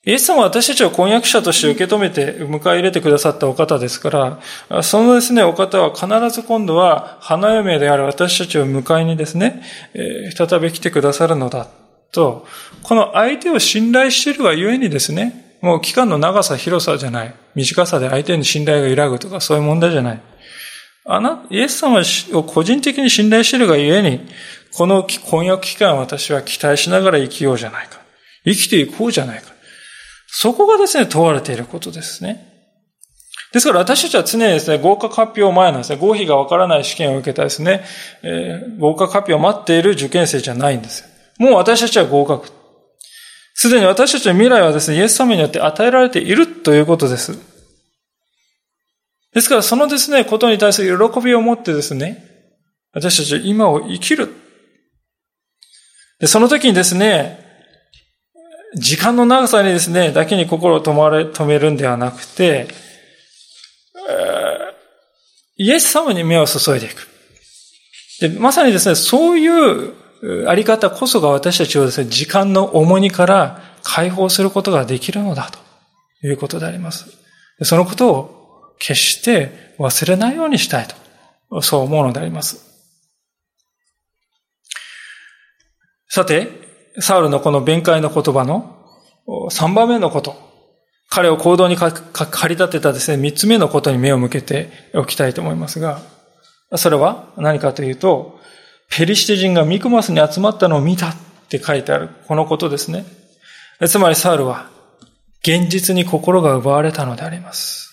[0.06, 4.40] イエス様は私たちを婚約者として受け止めて迎え入れてくださったお方ですか
[4.70, 9.62] ら、そのですね、お方は必ず今度は花嫁である私たちを迎えにですね、
[9.94, 11.68] え、再び来てくださるのだ
[12.14, 12.48] と、
[12.84, 17.36] この相手を信頼しているがゆえにですね、もう期間の長さ、広さじゃない。
[17.56, 20.22] 短さで相手に信頼が揺らぐとかそういう問題じゃない。
[21.08, 22.02] あな、イエス様
[22.34, 24.20] を個人的に信頼しているがゆえに、
[24.74, 28.00] この婚約期間私は期待しながら生きようじゃないか。
[28.44, 29.52] 生きていこうじゃないか。
[30.28, 32.54] そこがですね、問われていることですね。
[33.54, 37.86] ですから私たちは常にですね、合格発表前のですね、合否がわからない試験を受けたですね、
[38.24, 41.08] えー、合格発表を待っている受験生じゃないんですよ。
[41.40, 42.50] もう私たちは合格。
[43.54, 47.40] すでに私たちの未来はですね、イエス様によって与えられているということです。
[49.34, 52.24] ですからそのですね、ことに対する喜びを持ってですね、
[52.94, 54.30] 私たちは今を生きる。
[56.20, 57.46] で、その時にですね、
[58.76, 62.68] 時間の長さにですね、だけに心を止まれ、止めるんではなくて、
[65.58, 67.08] イエス様に目を注いでいく。
[68.20, 69.94] で、まさにですね、そういう
[70.48, 77.06] あり方こそが私たちをですね、時間の重荷から解放することができるのだということであります。
[77.64, 78.37] そのことを
[78.80, 80.88] 決して忘れないようにしたい
[81.50, 82.66] と、そう思うのであります。
[86.10, 86.50] さて、
[87.00, 88.76] サウルのこの弁解の言葉の
[89.28, 90.36] 3番目のこと、
[91.10, 92.04] 彼を行動に駆
[92.50, 96.02] り立てたですね、3つ目のことに目を向けておきたいと思いますが、
[96.76, 98.40] それは何かというと、
[98.90, 101.16] ペリシテ人がミクマスに集まったのを見たっ
[101.50, 103.06] て書いてある、このことですね。
[103.88, 104.70] つまりサウルは、
[105.42, 107.87] 現実に心が奪われたのであります。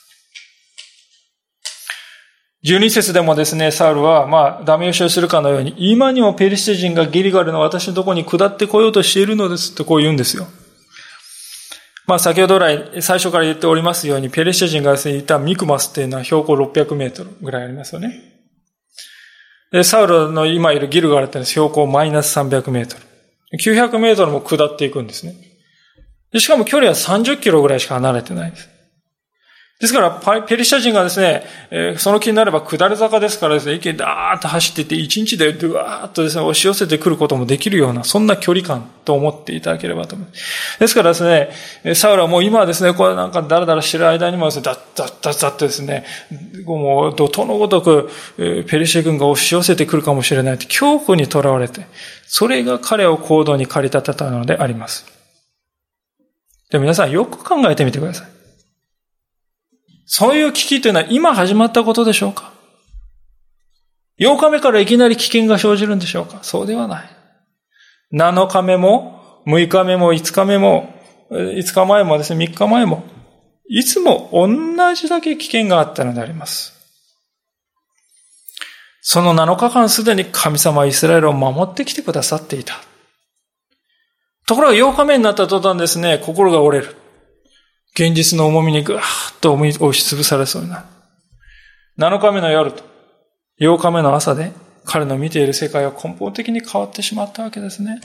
[2.64, 10.46] 十二節でもですね、サウルは、まあ、ダメ押しをするかのように、今にもペリシテ人がギリガルの私のところに下ってこようとしているのですってこう言うんですよ。
[12.06, 18.34] まあ、先ほど来、最初から言っておりますように、ペリシテ人がですね、いたミクマスっていうのは標高600メートルぐらいありますよね。
[19.70, 23.02] で、サウルの今いるギルガルってのは標高マイナス300メートル。
[23.58, 25.34] 900メートルも下っていくんですね。
[26.40, 28.73] しかも距離は30キロぐらいしか離れてないです。
[29.84, 31.44] ですから、ペリシャ人がですね、
[31.98, 40.78] その気になれば下り坂ですからですね、一気にダーッと走っていって、一日でドワーッとですね、押し寄せてくることもできるような、そんな距離感と思っていただければと思います。
[40.80, 46.06] ですからですね、サウルはもう今はですね、これなんかダラダラしてる間にもですね、ダッダッダッダッとですね、
[46.64, 48.08] もう怒涛のごとく、
[48.38, 51.82] ペリシャ軍が押し寄せてくるかもしれないと恐怖にとらわれて、
[52.26, 55.04] それが彼を行動に駆り立てたのであります。
[56.70, 58.33] で皆さんよく考えてみてください。
[60.06, 62.52] そういう危機というのは今始まったことでしょうか
[64.20, 66.40] ?8 日目からいきなり危険が生じるんでしょうか？
[66.42, 67.08] そうではない。
[68.12, 70.94] 7日目も、6日目も、5日目も、
[71.30, 73.02] 5日前もですね、3日前も、
[73.68, 74.48] いつも同
[74.94, 76.72] じだけ危険があったのであります。
[79.00, 82.74] その7日間すでに神様はイスラエルを守ってきてくださっていた。
[84.46, 86.96] ところが8日目になった途端ですね、心が折れる。
[87.94, 90.84] 現実の重みにぐわーっと押しつぶされそうになる。
[91.98, 92.82] 7日目の夜と
[93.60, 94.52] 8日目の朝で
[94.84, 98.00] 彼の見ている世界は根本的に変わってしまったわけですね。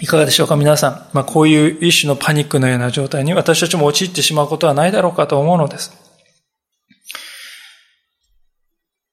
[0.00, 1.08] いかがでしょうか皆さん。
[1.12, 5.92] まあ、こういう一種のパニックのような状態に私たちも陥ってしまうことはないだろうかと思うのです。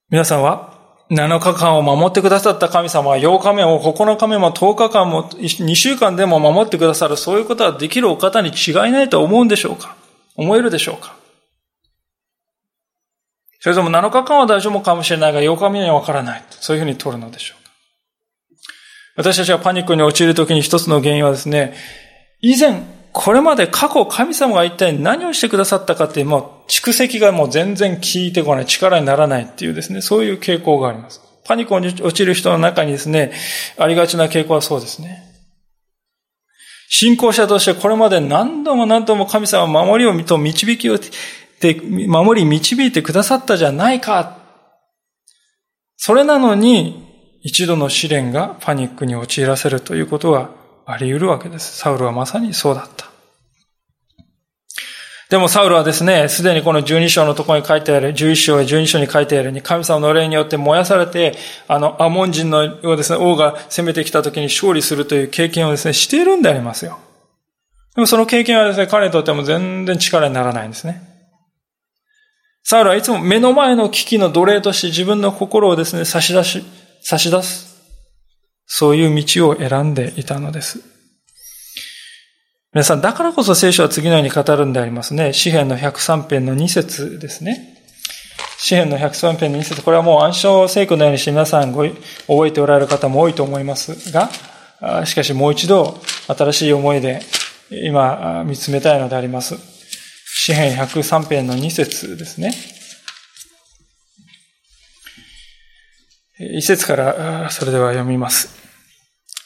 [0.09, 0.74] 皆さんは
[1.11, 9.95] 7日間を守ってくださった神様は8日目も9日目も10日間も2週間でも守ってくださるそういうことはできるお方に違いないと思うんでしょうか？
[10.35, 11.15] 思えるでしょうか？
[13.59, 16.43] それとも7日間は大丈夫かもしれないが、8日目にはわからない。
[16.49, 17.71] そういうふうに取るのでしょうか？
[19.17, 21.73] 私たちがパニックに陥るときに一つの原因はですね、
[22.41, 22.83] 以前、
[23.17, 31.21] これまで過去神様が一体何をしてくださったかっていう、もう蓄積がもう全然効いてこない、力にならないっていうですね、そういう傾向があります。
[31.45, 33.31] パニックに陥る人の中にですね、
[33.77, 35.23] ありがちな傾向はそうですね。
[36.89, 41.73] 信仰者としてこれまで何度も何度も神様は守りをと導きをて、
[42.07, 44.39] 守り導いてくださったじゃないか。
[45.95, 51.77] それなのに、一度の試練がパニックに陥らせるということはあり得るわけです。
[51.77, 53.05] サウルはまさにそうだった。
[55.29, 61.35] でもサウルはですね、すでにこの12章のところに書いてある、11章や12章に書いてあるように、神様の霊によって燃やされて、
[61.67, 66.99] あの、アモン人のをですね、王が攻めてきた時に勝利するという経験をですね、しているんでありますよ。
[67.95, 71.01] でもその経験はですね、彼にとっても全然力にならないんですね。
[72.63, 76.63] サウルはいつも目の前の危機の奴隷として自分の心をですね、差し出し、
[77.01, 77.64] 差し出す。
[78.67, 80.79] そういう道を選んでいたのです。
[82.73, 85.31] 皆さん、だからこそ聖書は次のように語るんでありますね。
[85.31, 87.75] 詩篇の103編の2節ですね。
[88.57, 94.29] 詩篇の103編の2節これはもう暗唱聖句のようにして皆さんご覚えておられる方も多いと思いますが、
[95.05, 97.21] しかしもう一度新しい思いで
[97.69, 99.55] 今見つめたいのであります。
[100.25, 102.53] 詩篇103編の2節ですね。
[106.37, 108.49] 一節からそれでは読みます。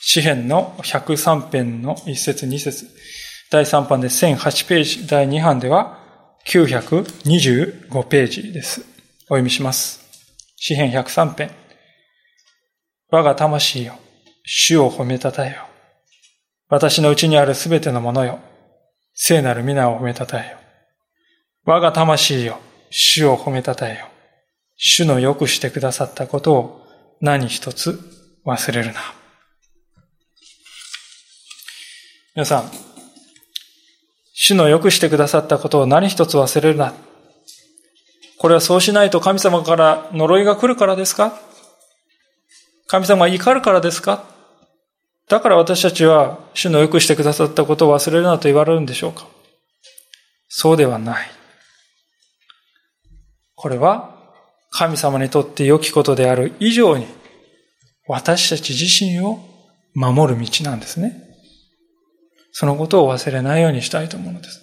[0.01, 2.87] 詩篇の103編の一節二節
[3.51, 5.99] 第3版で1008ページ、第2版では
[6.47, 8.81] 925ページです。
[8.81, 9.99] お読みします。
[10.55, 11.51] 詩篇103編。
[13.11, 13.95] 我が魂よ、
[14.43, 15.67] 主を褒めたたえよ。
[16.69, 18.39] 私のうちにあるすべてのものよ、
[19.13, 20.57] 聖なる皆を褒めたたえよ。
[21.65, 22.59] 我が魂よ、
[22.89, 24.08] 主を褒めたたえよ。
[24.81, 26.87] 主の良くしてくださったことを
[27.19, 27.99] 何一つ
[28.45, 29.01] 忘れるな。
[32.33, 32.71] 皆さん、
[34.33, 36.93] 主の良くしてくださったことを何一つ忘れるな。
[38.37, 41.37] これはそうしないと神様から呪いが来るからですか？
[42.87, 44.23] 神様が怒るからですか？
[45.27, 49.27] だから私たちは主の良くしてくださったことを忘れるなと言われるんでしょうか？
[50.47, 51.27] そうではない。
[53.55, 54.15] これは
[54.69, 57.07] 神様にとって良きことである以上に
[58.07, 59.39] 私たち自身を
[59.93, 61.29] 守る道なんですね。
[62.51, 64.61] そのことを忘れないようにしたいと思うのです。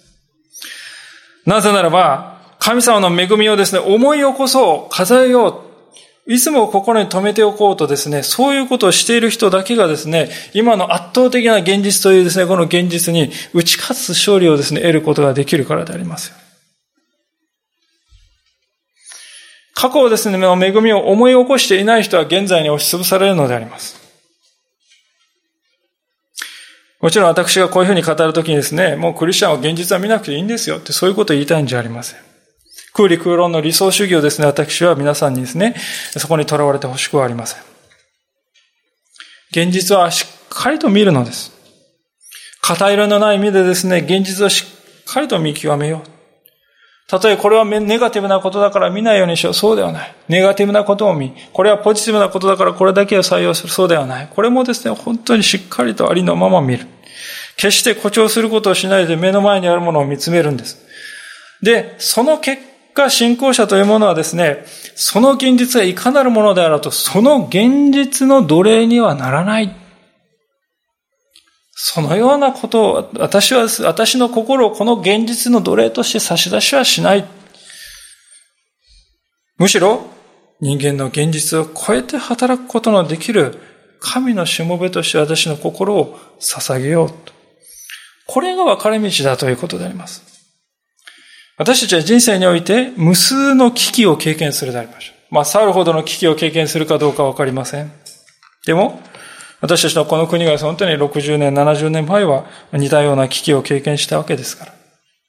[1.45, 5.63] なぜならば、神様の恵みをですね、思い起こそう、数えよ
[6.27, 16.33] う、いつも心に留めておこうとですね、そういうことをしている人だけがですね、今の圧倒的な現実というですね、この現実に打ち勝つ勝利をですね、得ることができるからであります
[19.79, 23.95] 過去をですね、恵みを思い起こしていない人は現在に押しつぶされるのであります。
[26.99, 32.19] もちろん私がこういうふうに語るときにですね、もうクリスチャンは現実は見なくていいんですよってそういうことを言いたいんじゃありません。
[32.93, 35.75] 空理空論の理想主義をですね、私は皆さんにですね、
[36.17, 37.61] そこに囚われてほしくはありません。
[39.51, 41.51] 現実はしっかりと見るのです。
[42.61, 44.65] 片色のない目でですね、現実をし
[45.01, 46.16] っかりと見極めよう。
[47.07, 49.53] たとえこれはネガティブなことだから見ないようにしよう。
[49.53, 50.15] そうではない。
[50.27, 53.69] ネガティブなことを見、これはポジティブなことだからこれだけを採用する。
[53.69, 54.27] そうではない。
[54.29, 56.85] これもですね、本当にしっかりとありのまま見る。
[57.55, 60.85] 決して誇張することをしないで目の前にあるものを見つめるんです。
[61.61, 62.61] で、その結
[62.93, 69.73] 果、信仰者というものはですね、その現実がいかなるものであろうと、その現実の奴隷にはならない。
[71.79, 77.23] そのようなことを、私は、私の心をこの現実の奴隷として差し出しはしない。
[79.59, 80.01] むしろ、
[80.59, 83.59] 人間の現実を超えて働くことのできる
[83.99, 87.31] 神のしもべとして私の心を捧げようと。
[88.25, 90.23] これが分かれ道だということであります。
[91.59, 95.35] 私たちは人生において無数の危機を経験するでありましょう。
[95.35, 97.91] まあ、去るほどの危機を経験するかどうかわかりません。
[98.65, 98.99] でも、
[99.61, 104.73] 私たちのこの国が本当に60年、70年前は似たような危機を経験したわけですから。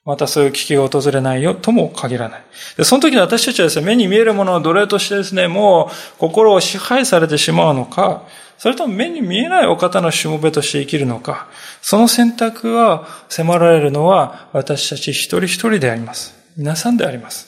[0.04, 2.42] またそういう危機が訪れないよとも限らない。
[2.78, 8.24] でその時に私たちはですね、目に見えるものを奴隷としてですね、もう心を支配されてしまうのか、
[8.56, 11.46] それとも目に見えないお方のしもべとして生きるのか、
[11.82, 16.34] その選択が迫られるのは私たち一人一人であります。
[16.56, 17.46] 皆さんであります。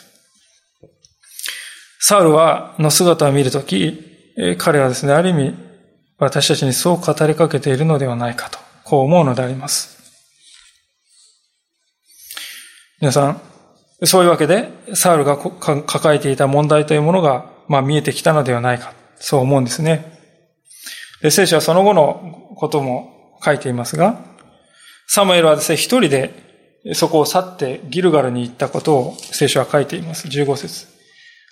[1.99, 4.05] サウルは、の姿を見るとき、
[4.59, 5.55] 彼はですね、ある意味、
[6.21, 9.99] 私たちにそう語りかけているのではないかと、こう思うのであります。
[13.01, 13.41] 皆さん、
[14.05, 18.93] そういうわけで、サウルが抱えていた問題というものが、まあ見えてきたのではないか。
[19.19, 20.19] そう思うんですね。
[21.23, 24.23] で、聖書はその後のことも書いていますが、
[25.09, 26.35] サムエルはですね、一人で
[26.95, 30.29] そこを去ってギルガルに行ったことを聖書は書いています。
[30.29, 30.87] 15節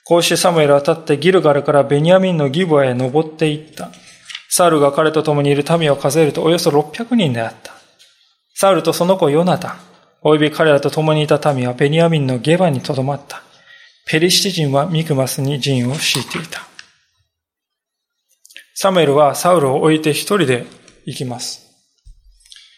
[0.05, 3.91] こうしてサムエルは立ってギルガルからベニヤミンのギブアへ登っていった。
[4.49, 7.75] サウルが彼と共にいる民を数えるとおよそ600人であった。
[8.55, 9.79] サウルとその子ヨナタン、
[10.25, 13.43] 及び彼らと共にいた民はベニヤミンのゲバに留まった。
[14.07, 16.67] ペリシテ人はミクマスに陣を敷いていた。
[18.75, 20.65] サムエルはサウルを置いて一人で
[21.05, 21.69] 行きます。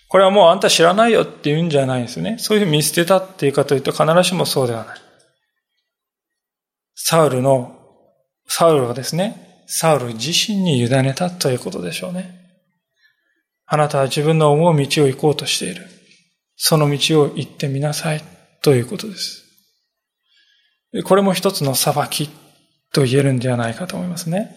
[0.08, 2.36] これはもうあんた知らないよって言うんじゃないんですよね。
[2.38, 4.98] そういうふうに見捨てたっていうかというと必ずしもそうではない。
[6.96, 7.76] サウルの、
[8.48, 12.40] サウルはですね、サウル自身に委ねたということでしょうね。
[13.66, 15.86] あなたは自分の思う道を行こうとしている。
[16.56, 18.22] その道を行ってみなさい
[18.62, 19.44] ということです。
[21.04, 22.28] これも一つの裁き
[22.92, 24.56] と言えるんではないかと思いますね。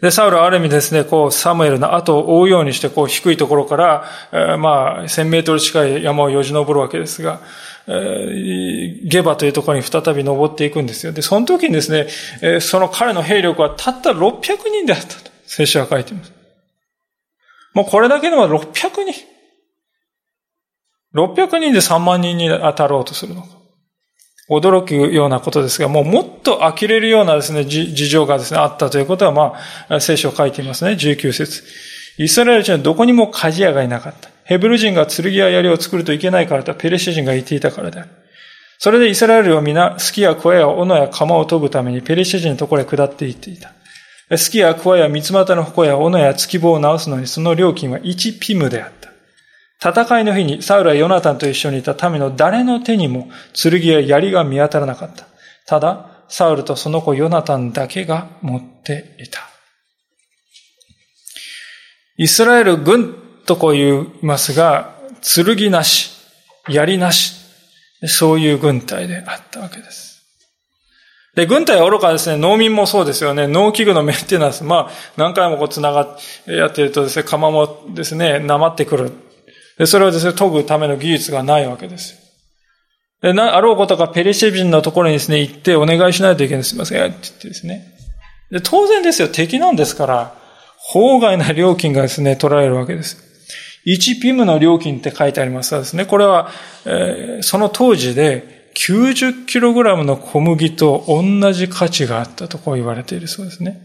[0.00, 7.40] で、サウルはある意味ですね、こう、サムエルの後を追うようにして、こう、低いところから、えー、まあ、1000メートル近い山をよじ登るわけですが、
[7.86, 11.12] ゲバというところに再び登っていくんですよ。
[11.12, 16.32] で、その時にですね、その彼の兵力はたった600人であったと、聖書は書いています。
[17.74, 19.36] もうこれだけでも600人。
[21.14, 23.48] 600人で3万人に当たろうとするのか。
[24.48, 29.54] 驚くようなことですが、もうもっと呆れるようなですね、事情がですね、あったということは、ま
[29.88, 30.92] あ、聖書を書いていますね。
[30.92, 31.64] 19節。
[32.18, 34.30] イスラエル人はどこにも鍛冶屋がいなかった。
[34.46, 38.10] ヘブル人が剣や槍を作るといけないからとペレシ人が言っていたからである。
[38.78, 43.72] それでイスラエルは皆、スキやクワや斧や鎌を飛ぶためにペレシ人のところへ下っていっていた。
[44.36, 49.10] スキやクワや三つ股の矛や斧や月棒を直すのにその料金は1ピムであった。
[49.90, 55.26] 戦いの日にサウルはヨナタンと一緒にいた民の誰の手にも剣や槍が見当たらなかった。
[55.66, 59.40] ただ、サウルとその子ヨナタンだけが持っていた。
[62.16, 66.10] イスラエル軍とこう言いますが、剣なし、
[66.68, 67.34] 槍なし、
[68.06, 70.06] そういう軍隊であったわけです。
[71.36, 79.12] で、軍隊は愚かですね、農民もそうですよね、農機具のメンテナンス、まあ、何回もこう繋がって、やってるとですね、釜もですね、なまってくる。
[79.78, 82.16] で、それをですね、研ぐための技術がないわけです。
[83.20, 86.64] で、な、あろうことかペリシェ人のところにですね、行ってお願いしないといけない。
[86.64, 87.94] すみません、って言ってですね。
[88.50, 90.34] で、当然ですよ、敵なんですから、
[90.78, 93.25] 法外な料金がですね、取られるわけです。
[93.86, 96.50] 1ピムの料金って書いてありますがですね、これは、
[96.84, 103.80] えー、その当時で 90kg の小麦と同じ価値があったとこう言われているそうですね。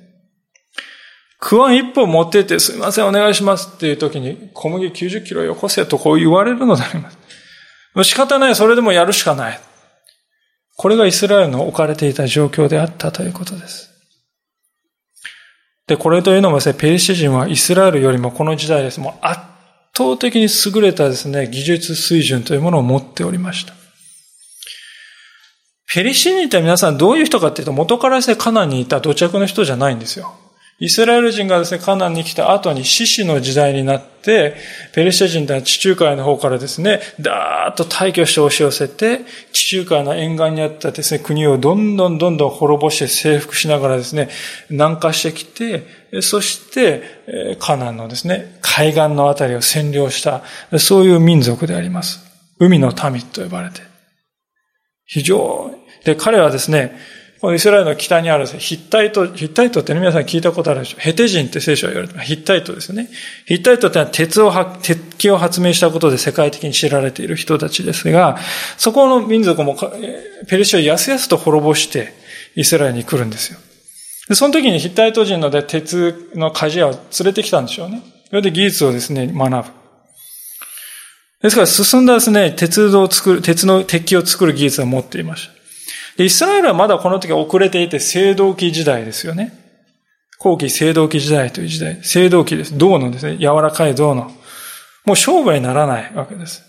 [1.39, 7.17] クワン一本持ってってすいませんお願いしますっていう時に小麦90キロよこせとこう言われるのであります。
[8.03, 9.59] 仕方ない、それでもやるしかない。
[10.77, 13.89] これがイスラエルの置かれていた状況であったということです。
[15.87, 18.99] で、これというのもですね、ペリシ人はイスラエルよりもこの時代です。
[18.99, 19.41] もう圧
[19.95, 23.73] 倒的に優れたですね、技術水準というものを持っておりました。
[25.93, 30.33] ペリシ人って皆さんどういう人かっていうと、元からしてカナンにいた土着の人じゃないんですよ。
[30.82, 34.55] イスラエル人がですね、カナンに来た後に獅子の時代になって、
[34.93, 39.19] ペルシャ人とは地中海の方からですね、だーっと退去して押し寄せて、
[39.53, 44.29] 地中海の沿岸にあったですね、国をどんどんどんどん滅ぼして征服しながらですね、
[44.71, 45.86] 南下してきて、
[46.23, 47.03] そして、
[47.59, 50.41] カナンのですね、海岸のあたりを占領した、
[50.79, 52.21] そういう民族であります。
[52.57, 53.82] 海の民と呼ばれて。
[55.05, 55.75] 非常に。
[56.05, 56.97] で、彼はですね、
[57.41, 62.27] このイスラエルの北にあるヒッタイト、ヒッタイトって、ね、皆さん聞いたことあるでしょヘテ人って聖書は言われてます。
[62.27, 63.09] ヒッタイトですね。
[63.47, 68.37] ヒッタイトってのは鉄を、鉄器を発明したことで世界的に知られている人たちですが、
[68.77, 69.75] そこの民族も
[70.47, 72.13] ペルシャをやすやすと滅ぼして
[72.55, 73.57] イスラエルに来るんですよ。
[74.29, 78.03] でその時にヒッタイト人ので鉄の鍛冶屋を連れてきたんでしょうね。
[78.29, 79.71] それで技術をですね、学ぶ。
[81.41, 85.61] ですから進んだですね、鉄道を作る、鉄の鉄器を作る技術を持っていました。
[86.24, 89.53] イスラエルはまだこの時遅れていて青銅器時代ですよね。
[90.39, 92.01] 後期青銅器時代という時代。
[92.03, 92.78] 青銅器です。
[92.78, 94.24] 銅のですね、柔らかい銅の。
[94.24, 94.34] もう
[95.11, 96.63] 勝負にならないわけです。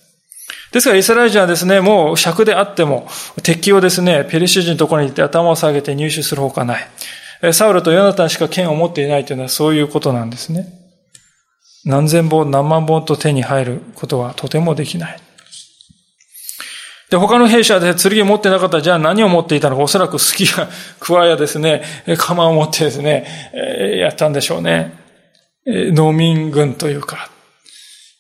[0.73, 3.09] ですからイスラエル人はですね、もう尺であっても、
[3.43, 7.53] 敵をですね、ペリシ人のところに行って頭を下げて入手するほかない。
[7.53, 10.67] サウルとヨナタンしか剣を持っていないというのはそういうことなんですね。
[11.85, 15.21] 何千本、何万本と手に入ることはとてもできない。
[17.13, 20.67] で、他の兵士はで剣を持ってなかったら、じゃあ何を持っていたのか、おそらくスキや
[20.99, 21.83] クワやですね、
[22.17, 24.95] 釜を持ってですね、えやったんでしょうね
[25.67, 25.91] え。
[25.93, 27.29] 農民軍というか、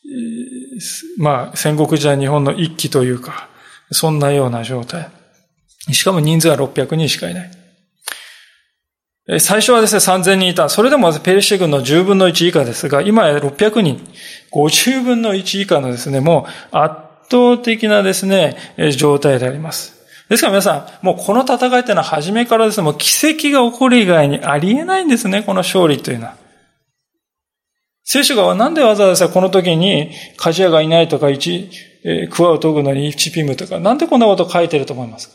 [0.04, 3.48] えまあ、戦国時代日本の一揆というか、
[3.92, 5.08] そんなような状態。
[5.90, 7.50] しかも人数は600人しかいない。
[9.40, 10.68] 最初はですね、3000人いた。
[10.68, 14.06] それでもペルシェ軍の10分の1以下ですが、今や600人、
[14.52, 18.56] 50分の1以下のですね、もう圧倒的なですね、
[18.96, 20.00] 状態であります。
[20.28, 26.36] ですから皆さん、もうこの戦いというのは初めからですね、もう奇跡が起こる以外にありえないんですね、この勝利というのは。
[28.04, 31.70] 聖書がなんでわざわざこの時に鍛冶屋がいないとか、一、
[32.04, 35.34] えー、クワを研ぐのに一ピムとか、なんでこんなこと書いてると思いますか？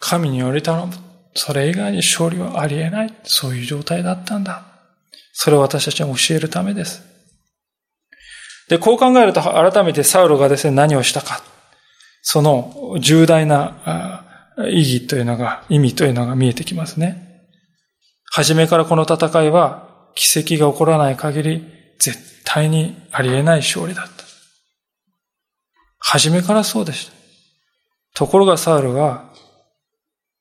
[0.00, 0.92] 神により頼む。
[1.34, 3.14] それ以外に勝利はありえない。
[3.24, 4.64] そういう状態だったんだ。
[5.32, 7.02] それを私たちに教えるためです。
[8.68, 11.42] で、こう考えると改めてサウロがですね、何をしたか。
[12.22, 14.24] その重大な
[14.70, 17.42] 意義というのが、意味というのが見えてきますね。
[18.32, 21.64] 初めからこの戦いは奇跡が起こらない限り
[21.98, 24.24] 絶対にありえない勝利だった。
[25.98, 27.12] 初めからそうでした。
[28.14, 29.32] ところがサウルは、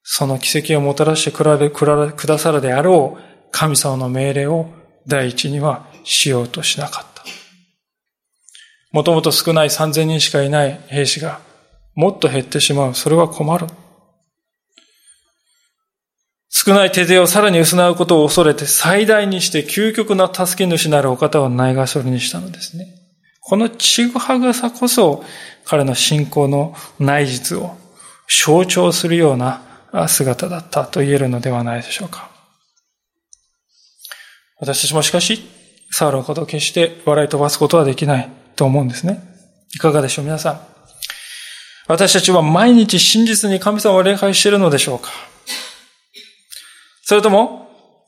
[0.04, 3.22] その奇跡をもたらしてくださるであろう
[3.52, 4.68] 神様の命令を
[5.08, 7.13] 第一にはしようとしなかった。
[8.94, 11.42] もともと少ない3000人しかいない兵士が
[11.96, 12.94] もっと減ってしまう。
[12.94, 13.68] それは困る。
[16.48, 22.86] 少ない手勢をさらに失うことを恐れて最大にして究極の助け主なるお方をないがしろにしたのですね。
[23.42, 25.26] このちぐはぐさこそ
[25.66, 27.76] 彼の信仰の内実を
[28.46, 29.62] 象徴するような
[30.08, 32.30] 姿だったと言えるのではないでしょうか。
[34.60, 35.44] 私たちもしかし、
[35.92, 39.24] サウルのことを決して笑い飛ばすことはできないと思うんですね。
[39.76, 40.60] いかがでしょう皆さん。
[41.88, 45.10] 私たちは毎日真実に神様を礼拝しているのでしょうか
[47.04, 47.64] それとも、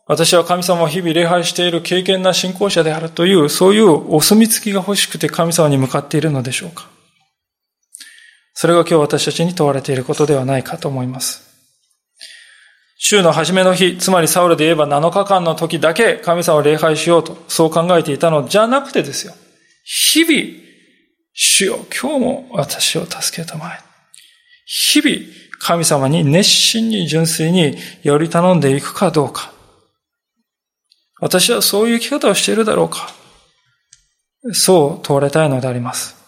[0.08, 6.88] 私は神様を日々礼拝している経験な信仰者であるという、そういうお墨付きが欲しくて神様に向かっているのでしょうか
[8.54, 11.44] それが今日私たちに問われていることではないかと思います。
[12.98, 19.34] 週の初めの日、つまりサウルで言えば7日間の時だけ神様を礼拝しようと、そう考えていたのじゃなくてですよ。
[19.86, 20.66] 日々、
[21.32, 23.80] 主よ、今日も私を助けたまえ。
[24.66, 29.54] 日々、神様に熱心に純粋により頼んでいくかどうか。
[31.22, 33.14] 私はそういう生き方をしているだろうか。
[34.54, 36.25] そう問われたいのであります。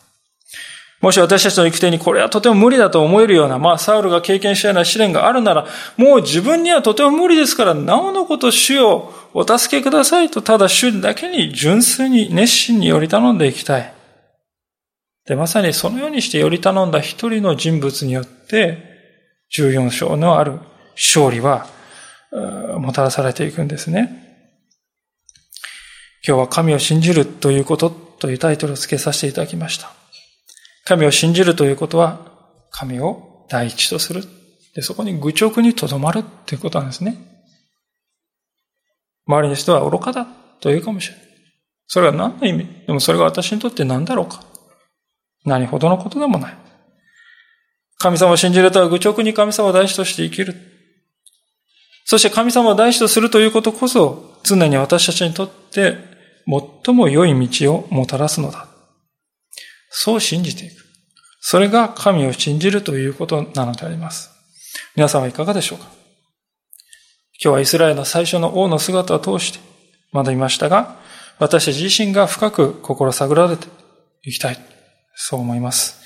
[1.02, 13.94] もし私たちの行く手にこれはとても無理だと思えるような、まあ、サウルが経験したような試練があるなら、もう自分にはとても無理ですから、なおのこと主よ、お助けくださいと、ただ主だけに純粋に熱心により頼んでいきたい。
[15.28, 18.84] で、まさにそのようにしてより頼んだ一人の人物によって、
[19.56, 20.60] 14章のある
[20.96, 21.68] 勝利は、
[22.80, 24.24] もたらされていくんですね。
[26.28, 29.92] 今日は神を信じるということというタイトルを付けさせていただきました。
[30.88, 32.32] 神を信じるということは、
[32.72, 34.24] 神を第一とする。
[34.74, 37.18] で、そこに愚直にとどまるということなんですね。
[39.26, 40.26] 周りの人は愚かだ
[40.62, 41.26] と言うかもしれない。
[41.88, 42.86] それは何の意味？
[42.88, 44.42] でもそれが私にとって何だろうか？
[45.44, 46.58] 何ほどのことでもない。
[47.98, 50.56] 神様を信じるとは愚直に神様を大事として生きる。
[52.06, 55.98] そして神様を大事とするということこそ、常に私たちにとって
[56.86, 58.67] 最も良い道をもたらすのだ。
[60.00, 60.86] そう信じていく。
[61.42, 64.30] それが神を信じるということなのであります。
[64.96, 65.86] 皆さんはいかがでしょうか？
[67.44, 69.60] 今日はイスラエルの最初の王の姿を通して
[70.14, 70.98] 学びましたが、
[71.40, 73.68] 私自身が深く心探られて
[74.24, 74.60] いきたい。
[75.16, 76.00] そう思います。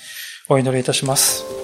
[0.48, 1.61] お祈りいたします。